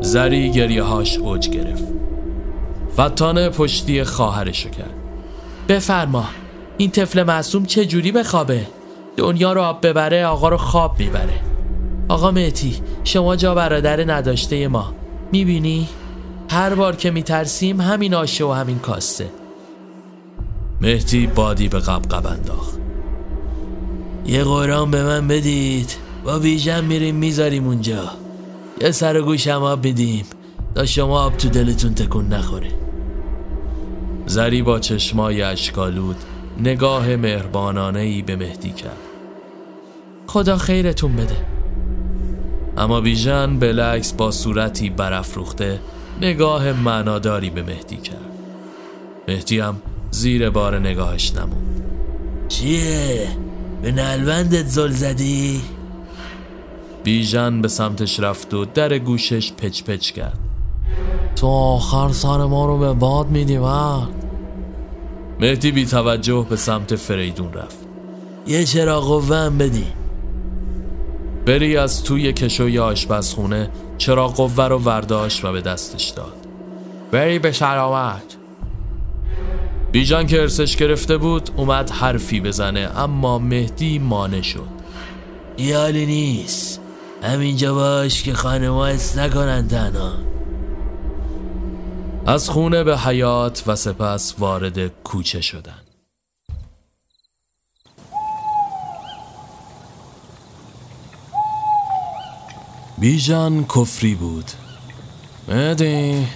[0.01, 1.83] زری گریه هاش اوج گرفت.
[2.93, 4.93] فتانه پشتی خواهرشو کرد.
[5.69, 6.25] بفرما
[6.77, 8.67] این طفل معصوم چه جوری بخوابه؟
[9.17, 11.39] دنیا رو آب ببره آقا رو خواب می‌بره.
[12.09, 14.93] آقا مهتی شما جا برادر نداشته ما.
[15.31, 15.87] می‌بینی؟
[16.49, 19.29] هر بار که میترسیم همین آشه و همین کاسته.
[20.81, 22.79] مهتی بادی به قبقب انداخت.
[24.25, 25.95] یه قرآن به من بدید.
[26.23, 28.11] با بیژن میریم می‌ذاریم اونجا.
[28.81, 30.25] یه سر گوشم آب میدیم.
[30.75, 32.71] تا شما آب تو دلتون تکون نخوره.
[34.25, 36.15] زری با چشمای اشکالود
[36.59, 38.97] نگاه مهربانانه ای به مهدی کرد.
[40.27, 41.37] خدا خیرتون بده.
[42.77, 45.79] اما بیژن بلکس با صورتی برافروخته
[46.21, 48.31] نگاه معناداری به مهدی کرد.
[49.27, 49.75] مهدی هم
[50.11, 51.83] زیر بار نگاهش نموند.
[52.47, 53.27] چیه؟
[53.81, 55.61] به نلوندت زل زدی؟
[57.03, 60.39] بیژن به سمتش رفت و در گوشش پچ پچ کرد.
[61.35, 63.57] تو آخر سر ما رو به باد میدی
[65.39, 67.77] مهدی بی توجه به سمت فریدون رفت.
[68.47, 69.93] یه چرا قوه هم بدین.
[71.45, 76.33] بری از توی کشوی آشپزخونه چرا قوه رو ورداشت و به دستش داد.
[77.11, 78.37] بری به سلامت.
[79.91, 84.67] بیجان که ارسش گرفته بود اومد حرفی بزنه اما مهدی مانه شد.
[85.57, 86.81] یالی نیست.
[87.23, 88.87] همینجا باش که خانما
[89.17, 90.11] نکنن تنها.
[92.25, 95.84] از خونه به حیات و سپس وارد کوچه شدن.
[103.05, 104.51] بیژن کفری بود.
[105.47, 106.27] مهدی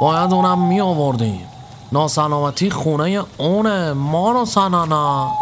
[0.00, 1.46] باید اونم می آوردیم.
[1.92, 5.32] ناسلامتی خونه اونه ما رو سنانا.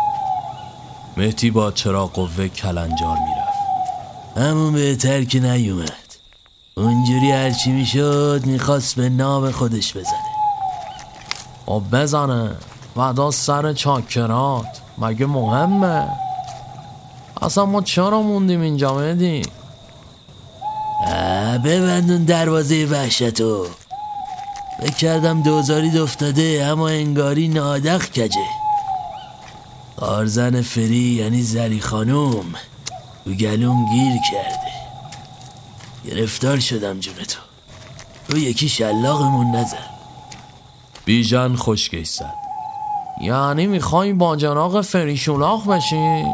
[1.16, 3.58] مهدی با چرا قوه کلنجار می‌رفت
[4.36, 6.16] همون بهتر که نیومد.
[6.76, 10.36] اونجوری هرچی می‌شد می‌خواست به نام خودش بزنه.
[11.68, 12.50] و خب بزنه.
[12.96, 14.80] ودا سر چاکرات.
[14.98, 16.08] مگه مهمه؟
[17.42, 19.42] اصلا ما چرا موندیم اینجا مهدی؟
[21.64, 23.66] ببندون دروازه وحشتو.
[24.82, 28.47] بکردم دوزاری افتاده اما انگاری نادخ کجه.
[29.97, 32.47] آرزن فری یعنی زری خانوم
[33.24, 34.72] تو گلوم گیر کرده.
[36.05, 37.40] گرفتار شدم جون تو.
[38.28, 39.76] تو یکی شلاقمون نزن.
[41.05, 42.34] بیژن خشکش زد
[43.20, 46.24] یعنی می‌خوای با جناق فریشولاخ بشی؟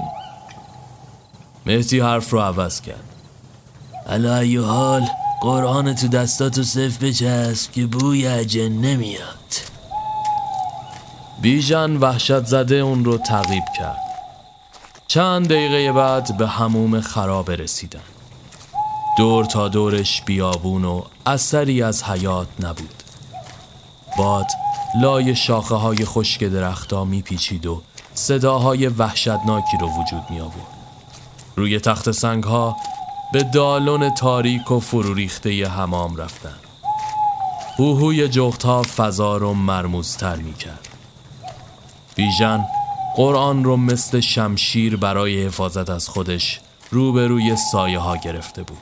[1.66, 3.11] مهدی حرف رو عوض کرد.
[4.06, 5.08] علا ایو حال
[5.40, 9.38] قرآن تو دستاتو صف بچسب که بوی عجن نمیاد.
[11.40, 14.02] بیژن وحشت زده اون رو تعقیب کرد.
[15.08, 18.00] چند دقیقه بعد به هموم خرابه رسیدن.
[19.18, 23.02] دور تا دورش بیابون و اثری از حیات نبود.
[24.18, 24.46] باد
[25.00, 27.82] لای شاخه های خشک درختها میپیچید و
[28.14, 30.66] صداهای وحشتناکی رو وجود می آورد.
[31.56, 32.76] روی تخت سنگ ها
[33.32, 36.54] به دالون تاریک و فرو ریخته حمام رفتن.
[37.78, 40.88] هوهوی جغت فضا رو مرموزتر می کرد
[42.14, 42.64] بیژن
[43.16, 46.60] قرآن رو مثل شمشیر برای حفاظت از خودش
[46.90, 48.78] روبروی سایه ها گرفته بود.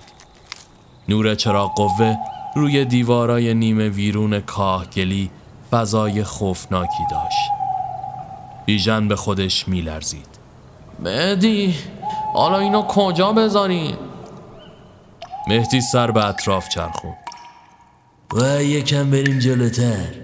[1.08, 2.16] نور چراغ قوه
[2.56, 5.30] روی دیوارای نیمه ویرون کاهگلی
[5.70, 7.50] فضای خوفناکی داشت.
[8.66, 10.28] بیژن به خودش میلرزید.
[10.98, 11.74] مهدی
[12.34, 14.09] حالا اینو کجا بذاریم
[15.50, 17.14] مهدی سر به اطراف چرخون
[18.32, 20.14] و یکم بریم جلوتر.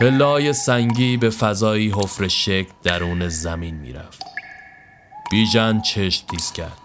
[0.00, 4.22] پلای سنگی به فضایی حفر شکل درون زمین می‌رفت.
[5.30, 6.78] بیژن چشم تیز کرد.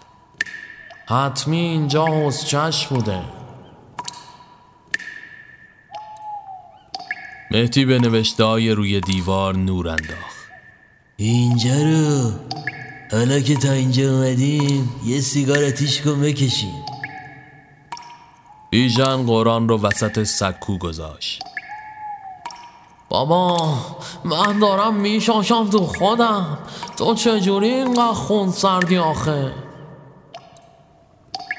[1.08, 3.20] حتمی اینجا حسچش بوده.
[7.50, 10.36] مهدی به نوشته روی دیوار نور انداخت.
[11.16, 12.32] اینجا رو.
[13.12, 16.84] حالا که تا اینجا اومدیم یه سیگار اتیش کن بکشیم.
[18.70, 21.42] بیژن قرآن رو وسط سکو گذاشت.
[23.08, 23.74] بابا
[24.24, 26.58] من دارم میشاشم تو خودم.
[26.96, 29.52] تو چجوری اینقدر خون سردی آخه؟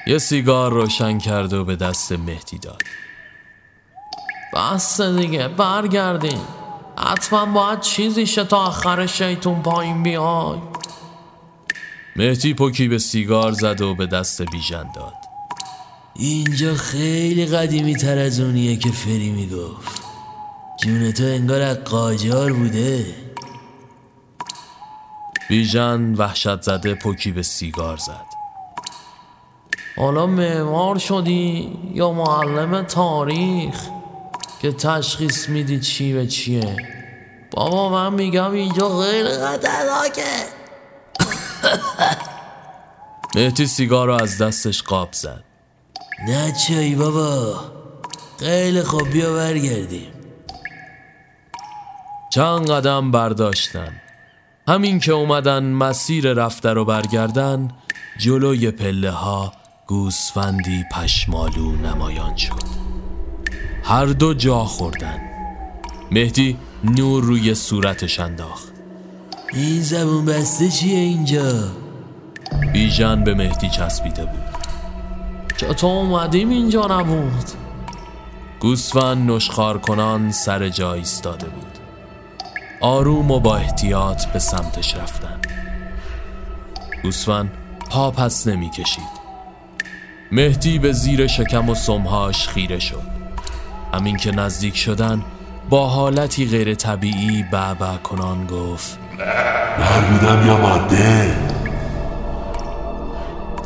[0.06, 2.82] یه سیگار روشن کرد و به دست مهدی داد.
[4.54, 6.40] بس دیگه برگردیم.
[6.98, 10.58] حتما باید چیزی شه تا آخر شیطون پایین بیای
[12.16, 15.14] مهدی پوکی به سیگار زد و به دست بیژن داد.
[16.14, 20.02] اینجا خیلی قدیمی تر از اونیه که فری می‌گفت.
[20.82, 23.06] جون تو انگار از قاجار بوده.
[25.48, 28.26] بیژن وحشت زده پوکی به سیگار زد.
[29.96, 33.88] حالا معمار شدی یا معلم تاریخ
[34.62, 36.76] که تشخیص میدی چی به چیه؟
[37.50, 40.63] بابا من میگم اینجا خیلی خطرناکه.
[43.34, 45.44] مهدی سیگار رو از دستش قاب زد.
[46.28, 47.60] نه چایی بابا
[48.40, 50.12] خیلی خوب بیا برگردیم.
[52.30, 53.92] چند قدم برداشتن.
[54.68, 57.68] همین که اومدن مسیر رفته رو برگردن
[58.18, 59.52] جلوی پله ها
[59.86, 62.84] گوسفندی پشمالو نمایان شد.
[63.84, 65.20] هر دو جا خوردن.
[66.10, 68.73] مهدی نور روی صورتش انداخت.
[69.54, 71.52] این زبون بسته چیه اینجا؟
[72.72, 74.40] بیژن به مهدی چسبیده بود.
[75.56, 77.50] چطور اومدیم اینجا نبود؟
[78.60, 81.78] گوسفند نشخار کنان سر جا ایستاده بود.
[82.80, 85.40] آروم و با احتیاط به سمتش رفتن.
[87.02, 87.52] گوسفند
[87.90, 89.24] پا پس نمی کشید
[90.32, 93.02] مهدی به زیر شکم و سمهاش خیره شد.
[93.92, 95.24] همین که نزدیک شدن
[95.70, 98.98] با حالتی غیر طبیعی بعبع کنان گفت
[100.10, 101.36] بودم یا ماده؟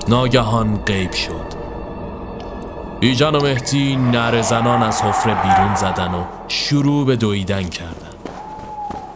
[0.09, 1.59] ناگهان غیب شد.
[3.01, 8.09] بیجان و مهدی نر زنان از حفره بیرون زدن و شروع به دویدن کردن.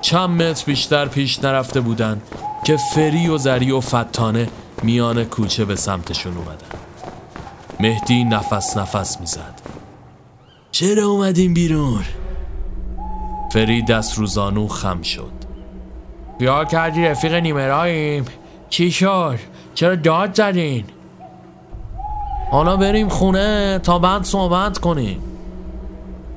[0.01, 2.23] چند متر بیشتر پیش نرفته بودن
[2.65, 4.49] که فری و زری و فتانه
[4.83, 6.79] میان کوچه به سمتشون اومدن.
[7.81, 9.61] مهدی نفس نفس می‌زد.
[10.71, 12.05] چرا اومدیم بیرون؟
[13.53, 15.33] فری دست روزانو خم شد.
[16.39, 18.25] بیا کردی رفیق نیمراییم
[18.69, 19.39] چی شد؟
[19.75, 20.85] چرا داد زدین؟
[22.51, 25.23] حالا بریم خونه تا بعد صحبت کنیم.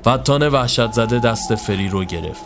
[0.00, 2.44] فتانه وحشت زده دست فری رو گرفت.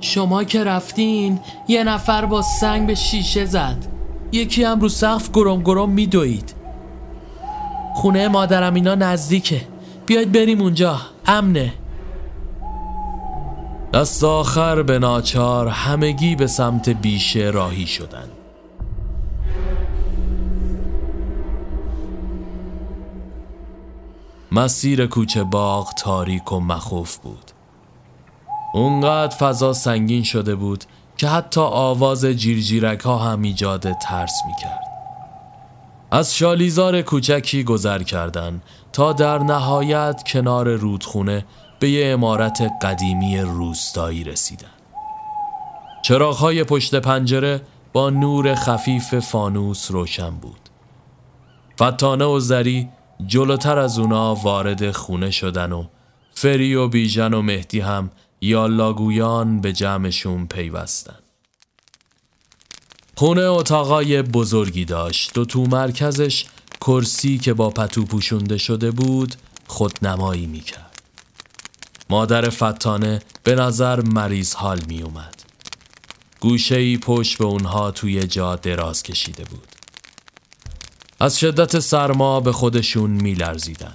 [0.00, 3.86] شما که رفتین یه نفر با سنگ به شیشه زد.
[4.32, 6.54] یکی هم رو سقف گرم گرم میدوید.
[7.94, 9.60] خونه مادرم اینا نزدیکه.
[10.06, 11.00] بیاید بریم اونجا.
[11.26, 11.72] امنه.
[13.92, 18.30] دست آخر به ناچار همگی به سمت بیشه راهی شدند.
[24.52, 27.50] مسیر کوچه باغ تاریک و مخوف بود
[28.74, 30.84] اونقدر فضا سنگین شده بود
[31.16, 34.86] که حتی آواز جیرجیرک ها هم ایجاد ترس می کرد.
[36.10, 38.62] از شالیزار کوچکی گذر کردن
[38.92, 41.44] تا در نهایت کنار رودخونه
[41.78, 44.70] به یه امارت قدیمی روستایی رسیدن.
[46.02, 47.62] چراغهای پشت پنجره
[47.92, 50.68] با نور خفیف فانوس روشن بود.
[51.82, 52.88] فتانه و زری
[53.26, 55.84] جلوتر از اونا وارد خونه شدن و
[56.34, 58.10] فری و بیژن و مهدی هم
[58.40, 61.18] یا لاگویان به جمعشون پیوستن
[63.14, 66.44] خونه اتاقای بزرگی داشت و تو مرکزش
[66.80, 69.34] کرسی که با پتو پوشونده شده بود
[69.66, 70.85] خودنمایی می‌کرد
[72.10, 75.42] مادر فتانه به نظر مریض حال می اومد
[76.40, 79.68] گوشه ای پشت به اونها توی جا دراز کشیده بود.
[81.20, 83.94] از شدت سرما به خودشون میلرزیدن.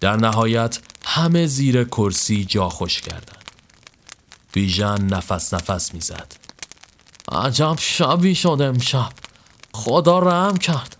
[0.00, 3.40] در نهایت همه زیر کرسی جا خوش کردن.
[4.52, 6.32] بیژن نفس نفس می‌زد.
[7.32, 9.12] عجب شبی شد امشب.
[9.72, 10.96] خدا رحم کرد.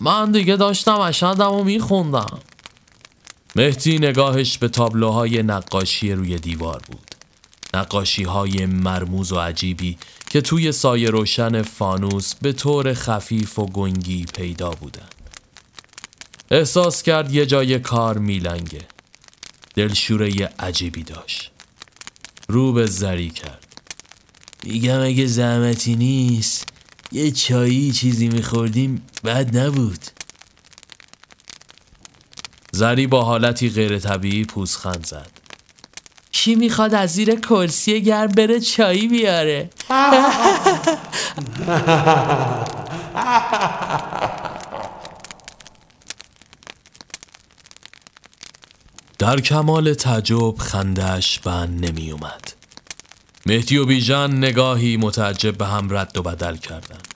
[0.00, 2.38] من دیگه داشتم اشدم و میخوندم.
[3.58, 7.14] مهدی نگاهش به تابلوهای نقاشی روی دیوار بود.
[7.74, 9.98] نقاشی های مرموز و عجیبی
[10.30, 15.08] که توی سایه روشن فانوس به طور خفیف و گنگی پیدا بودن
[16.50, 18.84] احساس کرد یه جای کار میلنگه.
[19.74, 21.50] دلشوره عجیبی داشت.
[22.48, 23.66] رو به زری کرد.
[24.64, 26.68] میگم اگه زحمتی نیست
[27.12, 30.17] یه چایی چیزی میخوردیم بد نبود.
[32.72, 35.30] زری با حالتی غیر طبیعی پوزخند زد.
[36.32, 39.70] کی می‌خواد از زیر کرسی گرم بره چایی بیاره؟
[49.18, 52.52] در کمال تعجب خندش بند نمی اومد
[53.46, 57.08] مهدی و بیژن نگاهی متعجب به هم رد و بدل کردند.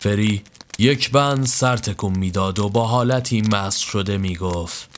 [0.00, 0.42] فری
[0.80, 4.88] یک بند سر تکون می‌داد و با حالتی مست شده می‌گفت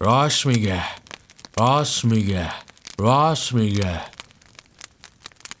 [0.00, 0.82] راست میگه
[1.58, 2.50] راست میگه
[2.98, 4.00] راست میگه.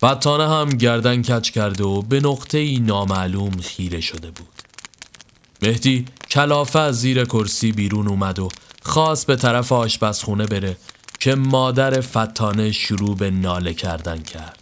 [0.04, 4.62] فتانه هم گردن کچ کرده و به نقطه ای نامعلوم خیره شده بود.
[5.62, 8.48] مهدی کلافه از زیر کرسی بیرون اومد و
[8.82, 10.76] خواست به طرف آشپزخونه بره
[11.20, 14.58] که مادر فتانه شروع به ناله کردن کرد.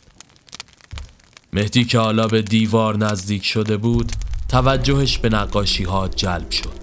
[1.52, 4.12] مهدی که حالا به دیوار نزدیک شده بود
[4.50, 6.80] توجهش به نقاشی ها جلب شد.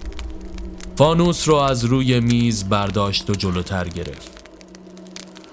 [0.96, 4.44] فانوس رو از روی میز برداشت و جلوتر گرفت.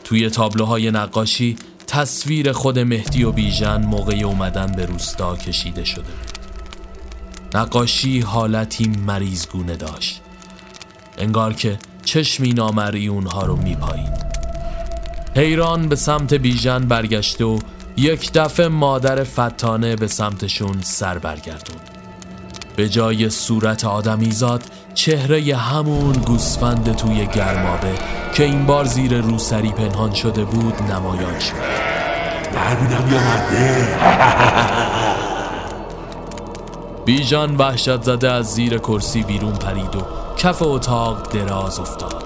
[0.03, 1.55] توی تابلوهای نقاشی
[1.87, 6.13] تصویر خود مهدی و بیژن موقع اومدن به روستا کشیده شده
[7.55, 10.21] نقاشی حالتی مریضگونه داشت.
[11.17, 14.25] انگار که چشمی نامری اونها رو میپایید.
[15.35, 17.59] حیران به سمت بیژن برگشته و
[17.97, 21.94] یک دفعه مادر فتانه به سمتشون سر برگردون
[22.75, 24.63] به جای صورت آدمیزاد
[24.93, 27.93] چهره همون گوسفند توی گرمابه
[28.33, 31.53] که این بار زیر روسری پنهان شده بود نمایان شد.
[32.57, 33.87] نبینم یا مرده؟
[37.05, 40.01] بیژن وحشت زده از زیر کرسی بیرون پرید و
[40.37, 42.23] کف اتاق دراز افتاد.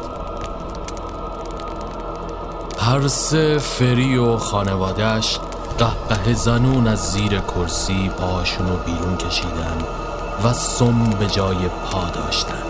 [2.80, 5.40] هرس فری و خانوادهش
[5.78, 9.99] قهقه زنون از زیر کرسی پاشونو بیرون کشیدن.
[10.44, 12.64] و سم به جای پا داشتن.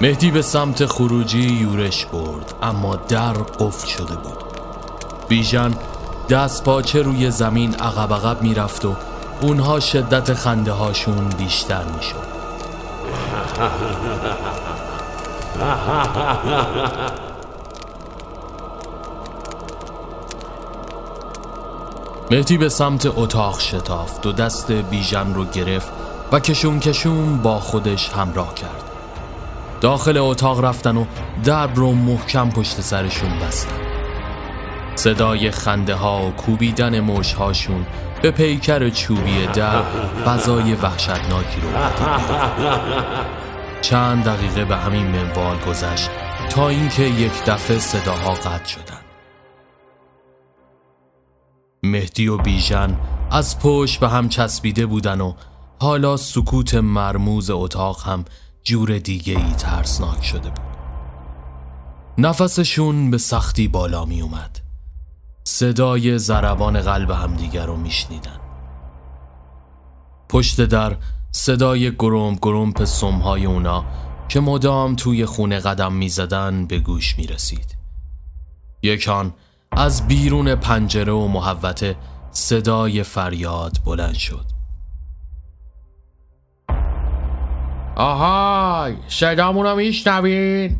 [0.00, 4.44] مهدی به سمت خروجی یورش برد اما در قفل شده بود.
[5.28, 5.74] بیژن
[6.30, 8.94] دست پاچه روی زمین عقب عقب می‌رفت و
[9.40, 12.32] اونها شدت خنده هاشون بیشتر می‌شد.
[22.30, 26.01] مهدی به سمت اتاق شتافت و دست بیژن رو گرفت
[26.32, 28.82] و کشون کشون با خودش همراه کرد.
[29.80, 31.04] داخل اتاق رفتن و
[31.44, 33.76] درب رو محکم پشت سرشون بستن.
[34.94, 37.86] صدای خنده ها و کوبیدن موش هاشون
[38.22, 39.82] به پیکر چوبی در
[40.26, 41.68] غذای وحشتناکی رو
[43.80, 46.10] چند دقیقه به همین منوال گذشت
[46.50, 49.04] تا اینکه یک دفعه صداها قطع شدند.
[51.82, 52.96] مهدی و بیژن
[53.30, 55.32] از پشت به هم چسبیده بودن و
[55.82, 58.24] حالا سکوت مرموز اتاق هم
[58.64, 60.64] جور دیگه ای ترسناک شده بود.
[62.18, 64.60] نفسشون به سختی بالا می اومد
[65.44, 68.40] صدای زربان قلب همدیگر رو میشنیدن.
[70.28, 70.96] پشت در
[71.32, 73.84] صدای گروم گرومپ سمهای اونا
[74.28, 77.76] که مدام توی خونه قدم می‌زدن به گوش می رسید
[78.82, 79.34] یکان
[79.72, 81.96] از بیرون پنجره و محوته
[82.30, 84.61] صدای فریاد بلند شد.
[87.96, 90.76] آهای صدامونو میشنوین.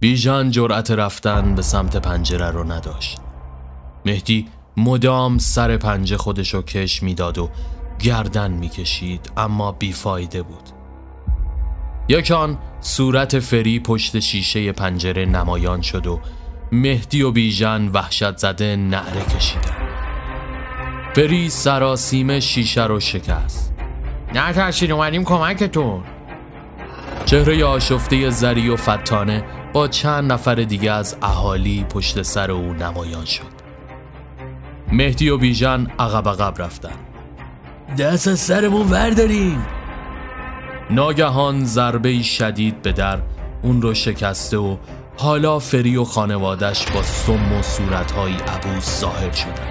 [0.00, 3.18] بیژن جرأت رفتن به سمت پنجره رو نداشت.
[4.06, 7.50] مهدی مدام سر پنجه خودشو کش می‌داد و
[7.98, 10.68] گردن می‌کشید اما بیفایده بود.
[12.08, 16.20] یکان صورت فری پشت شیشه پنجره نمایان شد و
[16.72, 19.76] مهدی و بیژن وحشت زده نعره کشیدن
[21.14, 23.69] فری سراسیم شیشه رو شکست.
[24.34, 26.02] نترسید اومدیم کمکتون.
[27.24, 33.24] چهره آشفته زری و فتانه با چند نفر دیگه از اهالی پشت سر او نمایان
[33.24, 33.60] شد.
[34.92, 36.92] مهدی و بیژن عقب عقب رفتن.
[37.98, 39.66] دست از سرمون ورداریم
[40.90, 43.18] ناگهان ضربه شدید به در
[43.62, 44.76] اون رو شکسته و
[45.16, 49.68] حالا فری و خانوادش با سم و صورتهایی عبوس ظاهر شدن.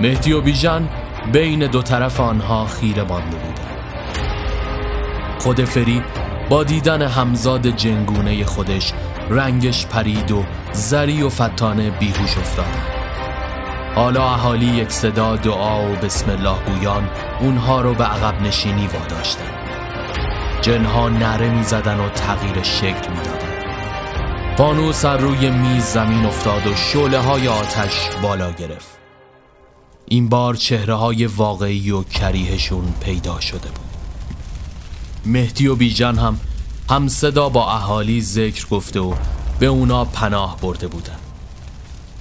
[0.00, 0.88] مهدی و بیژن
[1.32, 3.68] بین دو طرف آنها خیره مانده بودند.
[5.38, 6.02] خود فری
[6.48, 8.92] با دیدن همزاد جنگونه خودش
[9.30, 12.98] رنگش پرید و زری و فتانه بیهوش افتادن
[13.94, 17.10] حالا اهالی یک صدا دعا و بسم الله گویان
[17.40, 19.52] اونها رو به عقب نشینی واداشتن
[20.62, 23.48] جنها نره می زدن و تغییر شکل می دادن
[24.56, 28.97] فانوس از روی میز زمین افتاد و شعله های آتش بالا گرفت.
[30.10, 33.88] این بار چهره های واقعی و کریهشون پیدا شده بود.
[35.26, 36.40] مهدی و بیژن هم
[36.90, 39.14] هم صدا با اهالی ذکر گفته و
[39.58, 41.16] به اونا پناه برده بودن.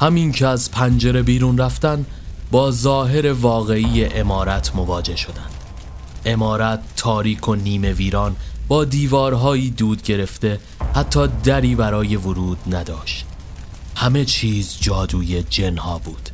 [0.02, 2.06] همین که از پنجره بیرون رفتن
[2.52, 5.50] با ظاهر واقعی امارت مواجه شدن
[6.26, 8.36] امارت تاریک و نیمه ویران
[8.68, 10.60] با دیوارهایی دود گرفته
[10.96, 13.26] حتی دری برای ورود نداشت.
[13.96, 16.30] همه چیز جادوی جنها بود.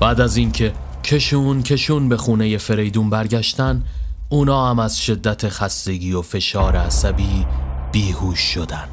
[0.00, 0.72] بعد از اینکه
[1.04, 3.84] کشون کشون به خونه فریدون برگشتن
[4.28, 7.46] اونا هم از شدت خستگی و فشار عصبی
[7.92, 8.88] بیهوش شدن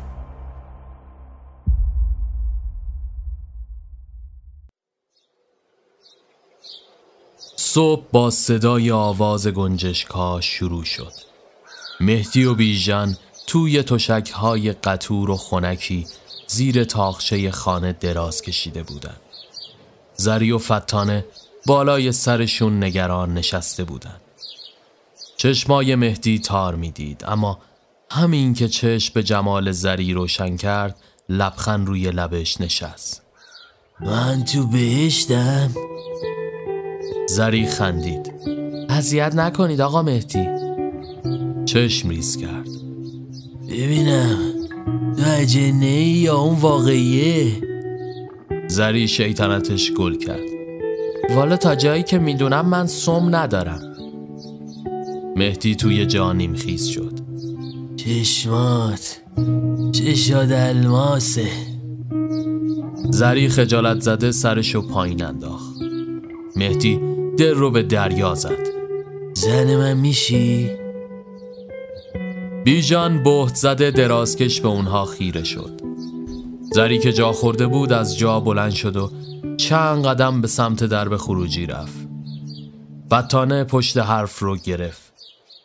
[7.56, 11.14] صبح با صدای آواز گنجشکا شروع شد
[12.00, 16.08] مهدی و بیژن توی تشک های قطور و خونکی
[16.48, 19.23] زیر تاخچه خانه دراز کشیده بودند.
[20.16, 21.26] زری و فتانه
[21.66, 24.22] بالای سرشون نگران نشسته بودند.
[25.38, 27.60] چشمای مهدی تار می‌دید اما
[28.12, 30.96] همین که چشم به جمال زری روشن کرد
[31.30, 33.22] لبخند روی لبش نشست.
[34.00, 35.72] من تو بهشتم.
[37.30, 38.34] زری خندید.
[38.90, 40.48] اذیت نکنید آقا مهدی.
[41.66, 42.70] چشم ریز کرد.
[43.70, 44.54] ببینم
[45.18, 47.73] تو اجنه یا اون واقعیه؟
[48.74, 50.44] زری شیطنتش گل کرد.
[51.36, 53.82] والا تا جایی که می‌دونم من سم ندارم.
[55.36, 57.20] مهدی توی جانیم خیز شد.
[57.96, 59.22] چشمات
[59.92, 61.48] چشاد الماسه
[63.10, 65.76] زری خجالت زده سرشو پایین انداخت.
[66.56, 67.00] مهدی
[67.38, 68.68] دل رو به دریا زد.
[69.34, 70.70] زن من میشی؟
[72.66, 75.83] بیژان بهت زده درازکش به اونها خیره شد.
[76.74, 79.12] زری که جا خورده بود از جا بلند شد و
[79.58, 82.08] چند قدم به سمت درب خروجی رفت.
[83.12, 85.14] بطانه پشت حرف رو گرفت.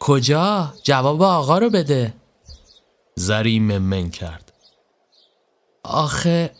[0.00, 2.14] کجا؟ جواب آقا رو بده.
[3.14, 4.52] زری ممن کرد.
[5.82, 6.50] آخه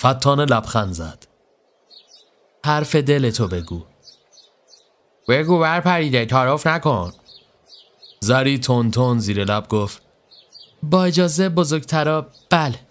[0.00, 1.26] فتانه لبخند زد.
[2.64, 3.82] حرف دلتو بگو.
[5.28, 7.12] بگو بر پریده تعارف نکن.
[8.20, 10.02] زری تون تون زیر لب گفت.
[10.82, 12.87] با اجازه بزرگترا بله.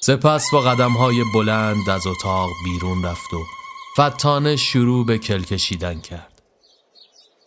[0.00, 3.44] سپس با قدم های بلند از اتاق بیرون رفت و
[4.00, 6.42] فتانه شروع به کل کشیدن کرد.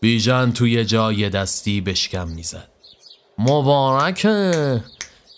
[0.01, 2.69] بیژن توی جای دستی بشکم می‌زد.
[3.37, 4.83] مبارکه!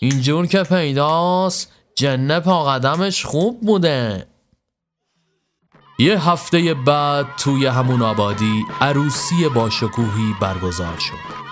[0.00, 4.26] اینجور که پیداست جنه پا قدمش خوب بوده.
[5.98, 11.42] یه هفته بعد توی همون آبادی عروسی با شکوهی برگزار شد.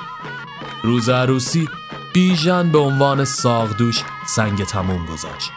[0.83, 1.69] روز عروسی
[2.13, 5.51] بیژن به عنوان ساقدوش سنگ تموم گذاشت.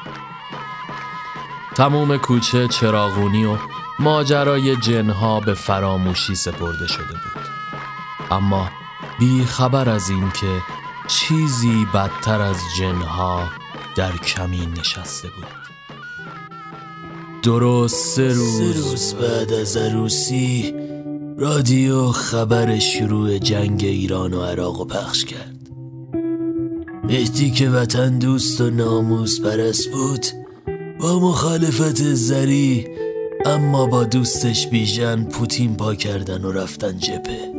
[1.76, 3.58] تموم کوچه چراغونی و
[4.00, 7.44] ماجرای جنها به فراموشی سپرده شده بود.
[8.32, 8.70] اما
[9.20, 10.62] بی خبر از این که
[11.08, 13.50] چیزی بدتر از جنها
[13.96, 15.46] در کمین نشسته بود.
[17.44, 20.74] درست سه روز, سه روز بعد از عروسی
[21.38, 25.63] رادیو خبر شروع جنگ ایران و عراق رو پخش کرد.
[27.04, 30.26] مهدی که وطن دوست و ناموس پرست بود
[31.00, 32.88] با مخالفت زری
[33.46, 37.54] اما با دوستش بیژن پوتین پا کردن و رفتن جپه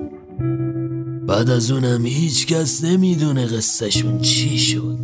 [1.27, 4.99] بعد از اونم هیچ کس نمی‌دونه قصهشون چی شد.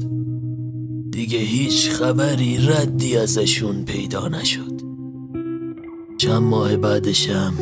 [1.10, 4.80] دیگه هیچ خبری ردی ازشون پیدا نشد.
[6.18, 7.54] چند ماه بعدشم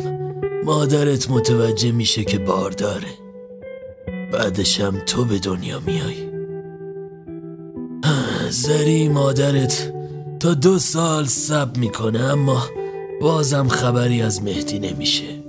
[0.65, 3.07] مادرت متوجه میشه که بار داره
[4.31, 6.28] بعدشم تو به دنیا میای.
[8.51, 9.93] زری مادرت.
[10.39, 12.63] تا دو سال سب می‌کنه اما
[13.21, 15.43] بازم خبری از مهدی نمیشه.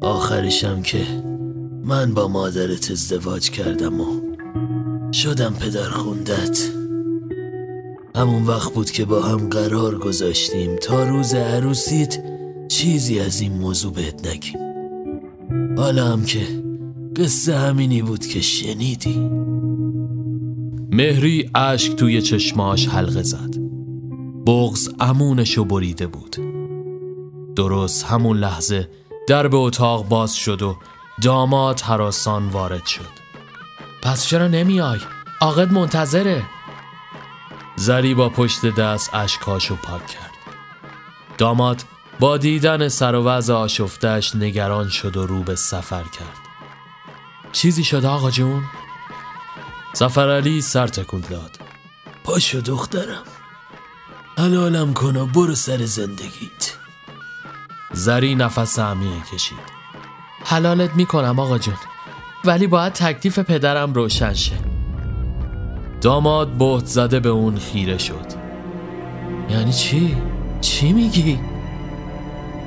[0.00, 1.06] آخرشم که
[1.84, 4.04] من با مادرت ازدواج کردم و
[5.12, 6.68] شدم پدر خوندت.
[8.16, 10.76] همون وقت بود که با هم قرار گذاشتیم.
[10.76, 12.22] تا روز عروسیت
[12.68, 14.58] چیزی از این موضوع بهت نگیم.
[15.78, 16.40] حالا هم که
[17.16, 19.30] قصه همینی بود که شنیدی.
[20.98, 23.54] مهری اشک توی چشماش حلقه زد.
[24.46, 26.36] بغز امونشو بریده بود.
[27.56, 28.90] درست همون لحظه
[29.28, 30.76] در به اتاق باز شد و
[31.22, 33.10] داماد حراسان وارد شد.
[34.02, 34.98] پس چرا نمیای؟
[35.40, 36.42] آقد منتظره.
[37.76, 40.34] زری با پشت دست اشکاشو پاک کرد.
[41.38, 41.82] داماد
[42.20, 46.38] با دیدن سر و وضع آشفتش نگران شد و رو به سفر کرد.
[47.52, 48.62] چیزی شد آقا جون؟
[49.92, 51.58] سفر علی سر تکون داد.
[52.24, 53.22] پاشو دخترم.
[54.38, 56.76] حلالم کن و برو سر زندگیت.
[57.92, 59.58] زری نفس عمیقی کشید.
[60.44, 61.74] حلالت می‌کنم آقا جون
[62.44, 64.56] ولی باید تکلیف پدرم روشن شه.
[66.00, 68.26] داماد بهت زده به اون خیره شد.
[69.50, 70.16] یعنی چی؟
[70.60, 71.40] چی میگی؟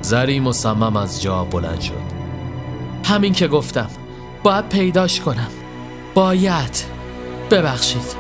[0.01, 2.11] زری مصمم از جا بلند شد.
[3.05, 3.89] همین که گفتم
[4.43, 5.51] باید پیداش کنم.
[6.13, 7.00] باید
[7.51, 8.15] ببخشید.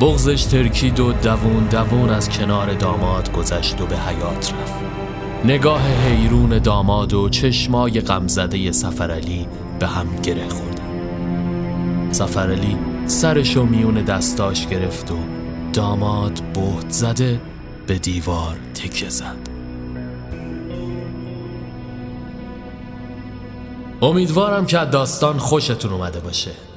[0.00, 4.84] بغزش ترکید و دوون دوون از کنار داماد گذشت و به حیات رفت.
[5.44, 9.48] نگاه حیرون داماد و چشمای غمزده سفرعلی
[9.78, 10.84] به هم گره خوردن
[12.12, 15.16] سفرعلی سرشو میون دستاش گرفت و
[15.72, 17.40] داماد بهت زده
[17.86, 19.48] به دیوار تکه زد.
[24.02, 26.73] امیدوارم که داستان خوشتون اومده باشه.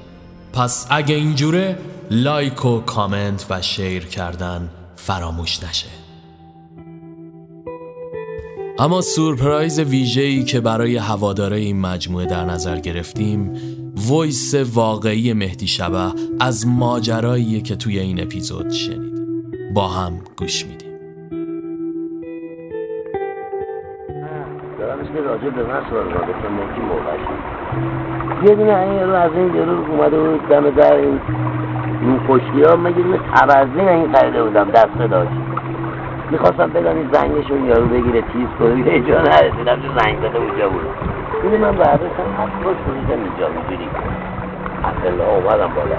[0.57, 1.77] پس اگه اینجوره
[2.11, 5.87] لایک و کامنت و شیر کردن فراموش نشه.
[8.79, 13.53] اما سورپرایز ویژه‌ای که برای هواداره این مجموعه در نظر گرفتیم
[14.09, 19.51] وایس واقعی مهدی شبه از ماجرایی که توی این اپیزود شنیدیم.
[19.73, 20.87] با هم گوش میدیم.
[24.79, 27.56] دارم اسم راجع به من سوال
[28.43, 31.19] یه دونه این از این گرور اومده بود دم در این
[32.01, 32.75] این خشکی ها.
[32.75, 35.31] من یه دونه تبرزین این خریده بودم دسته داشت.
[36.31, 38.93] می‌خواستم بدم این زنگش رو یارو بگیره تیز کنه.
[38.93, 40.85] یه جا نرسیدم چه زنگ زده اونجا بود.
[41.43, 43.89] اینو من برداشتم از پشت بریدم اینجا می‌دونی
[44.83, 45.95] اصلا اومدم بالا.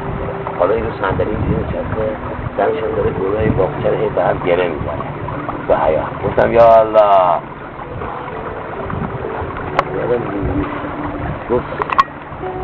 [0.58, 2.16] حالا این رو صندلی اینجوری نشسته
[2.56, 5.08] سرشان داره گروه این باغچه رو به هم گره می‌زنه.
[5.68, 7.40] به حیا گفتم یا الله.
[9.96, 10.22] یادم
[11.50, 11.64] گفت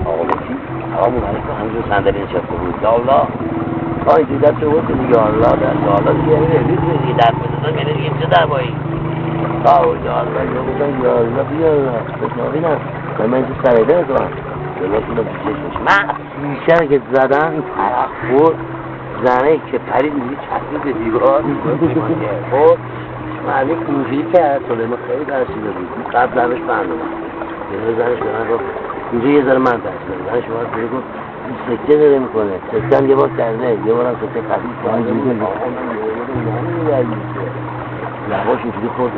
[0.05, 0.55] آقا مکی
[0.99, 2.75] آقا مبارک همینجور صندلی نشسته بود.
[2.83, 3.27] یا الله.
[4.17, 5.23] اینجور دست رو بود دیگه.
[5.23, 8.75] الله دست الله دیگه یعنی رفیق دیگه دست بزنم یعنی دیگه چه دعوایی
[9.67, 11.69] آه یا الله یا گفتم یا الله بیا.
[11.73, 12.77] الله بشنابینم
[13.19, 14.29] من من اینجا سریده نکنم
[14.81, 18.55] جلوتون رو بیشش من بیشتر که زدم این طرف بود
[19.25, 21.43] زنه که پرید میگه چسبید به دیوار.
[22.51, 22.77] خب
[23.47, 24.61] معلوم اینجوری کرد.
[24.69, 26.15] سلیمان خیلی ترسیده بود.
[26.15, 27.24] قبل لبش برنامه
[27.73, 28.65] یه زنش به من گفت
[29.13, 29.81] اینجا یه ذره من
[30.33, 31.05] زنش به من گفت
[31.67, 32.59] سکه داره می‌کنه.
[32.73, 35.13] سکه هم یه بار کرده یه بار هم سکه خفیف کرده.
[35.13, 35.37] من
[38.31, 39.13] لباش اینجوری خورد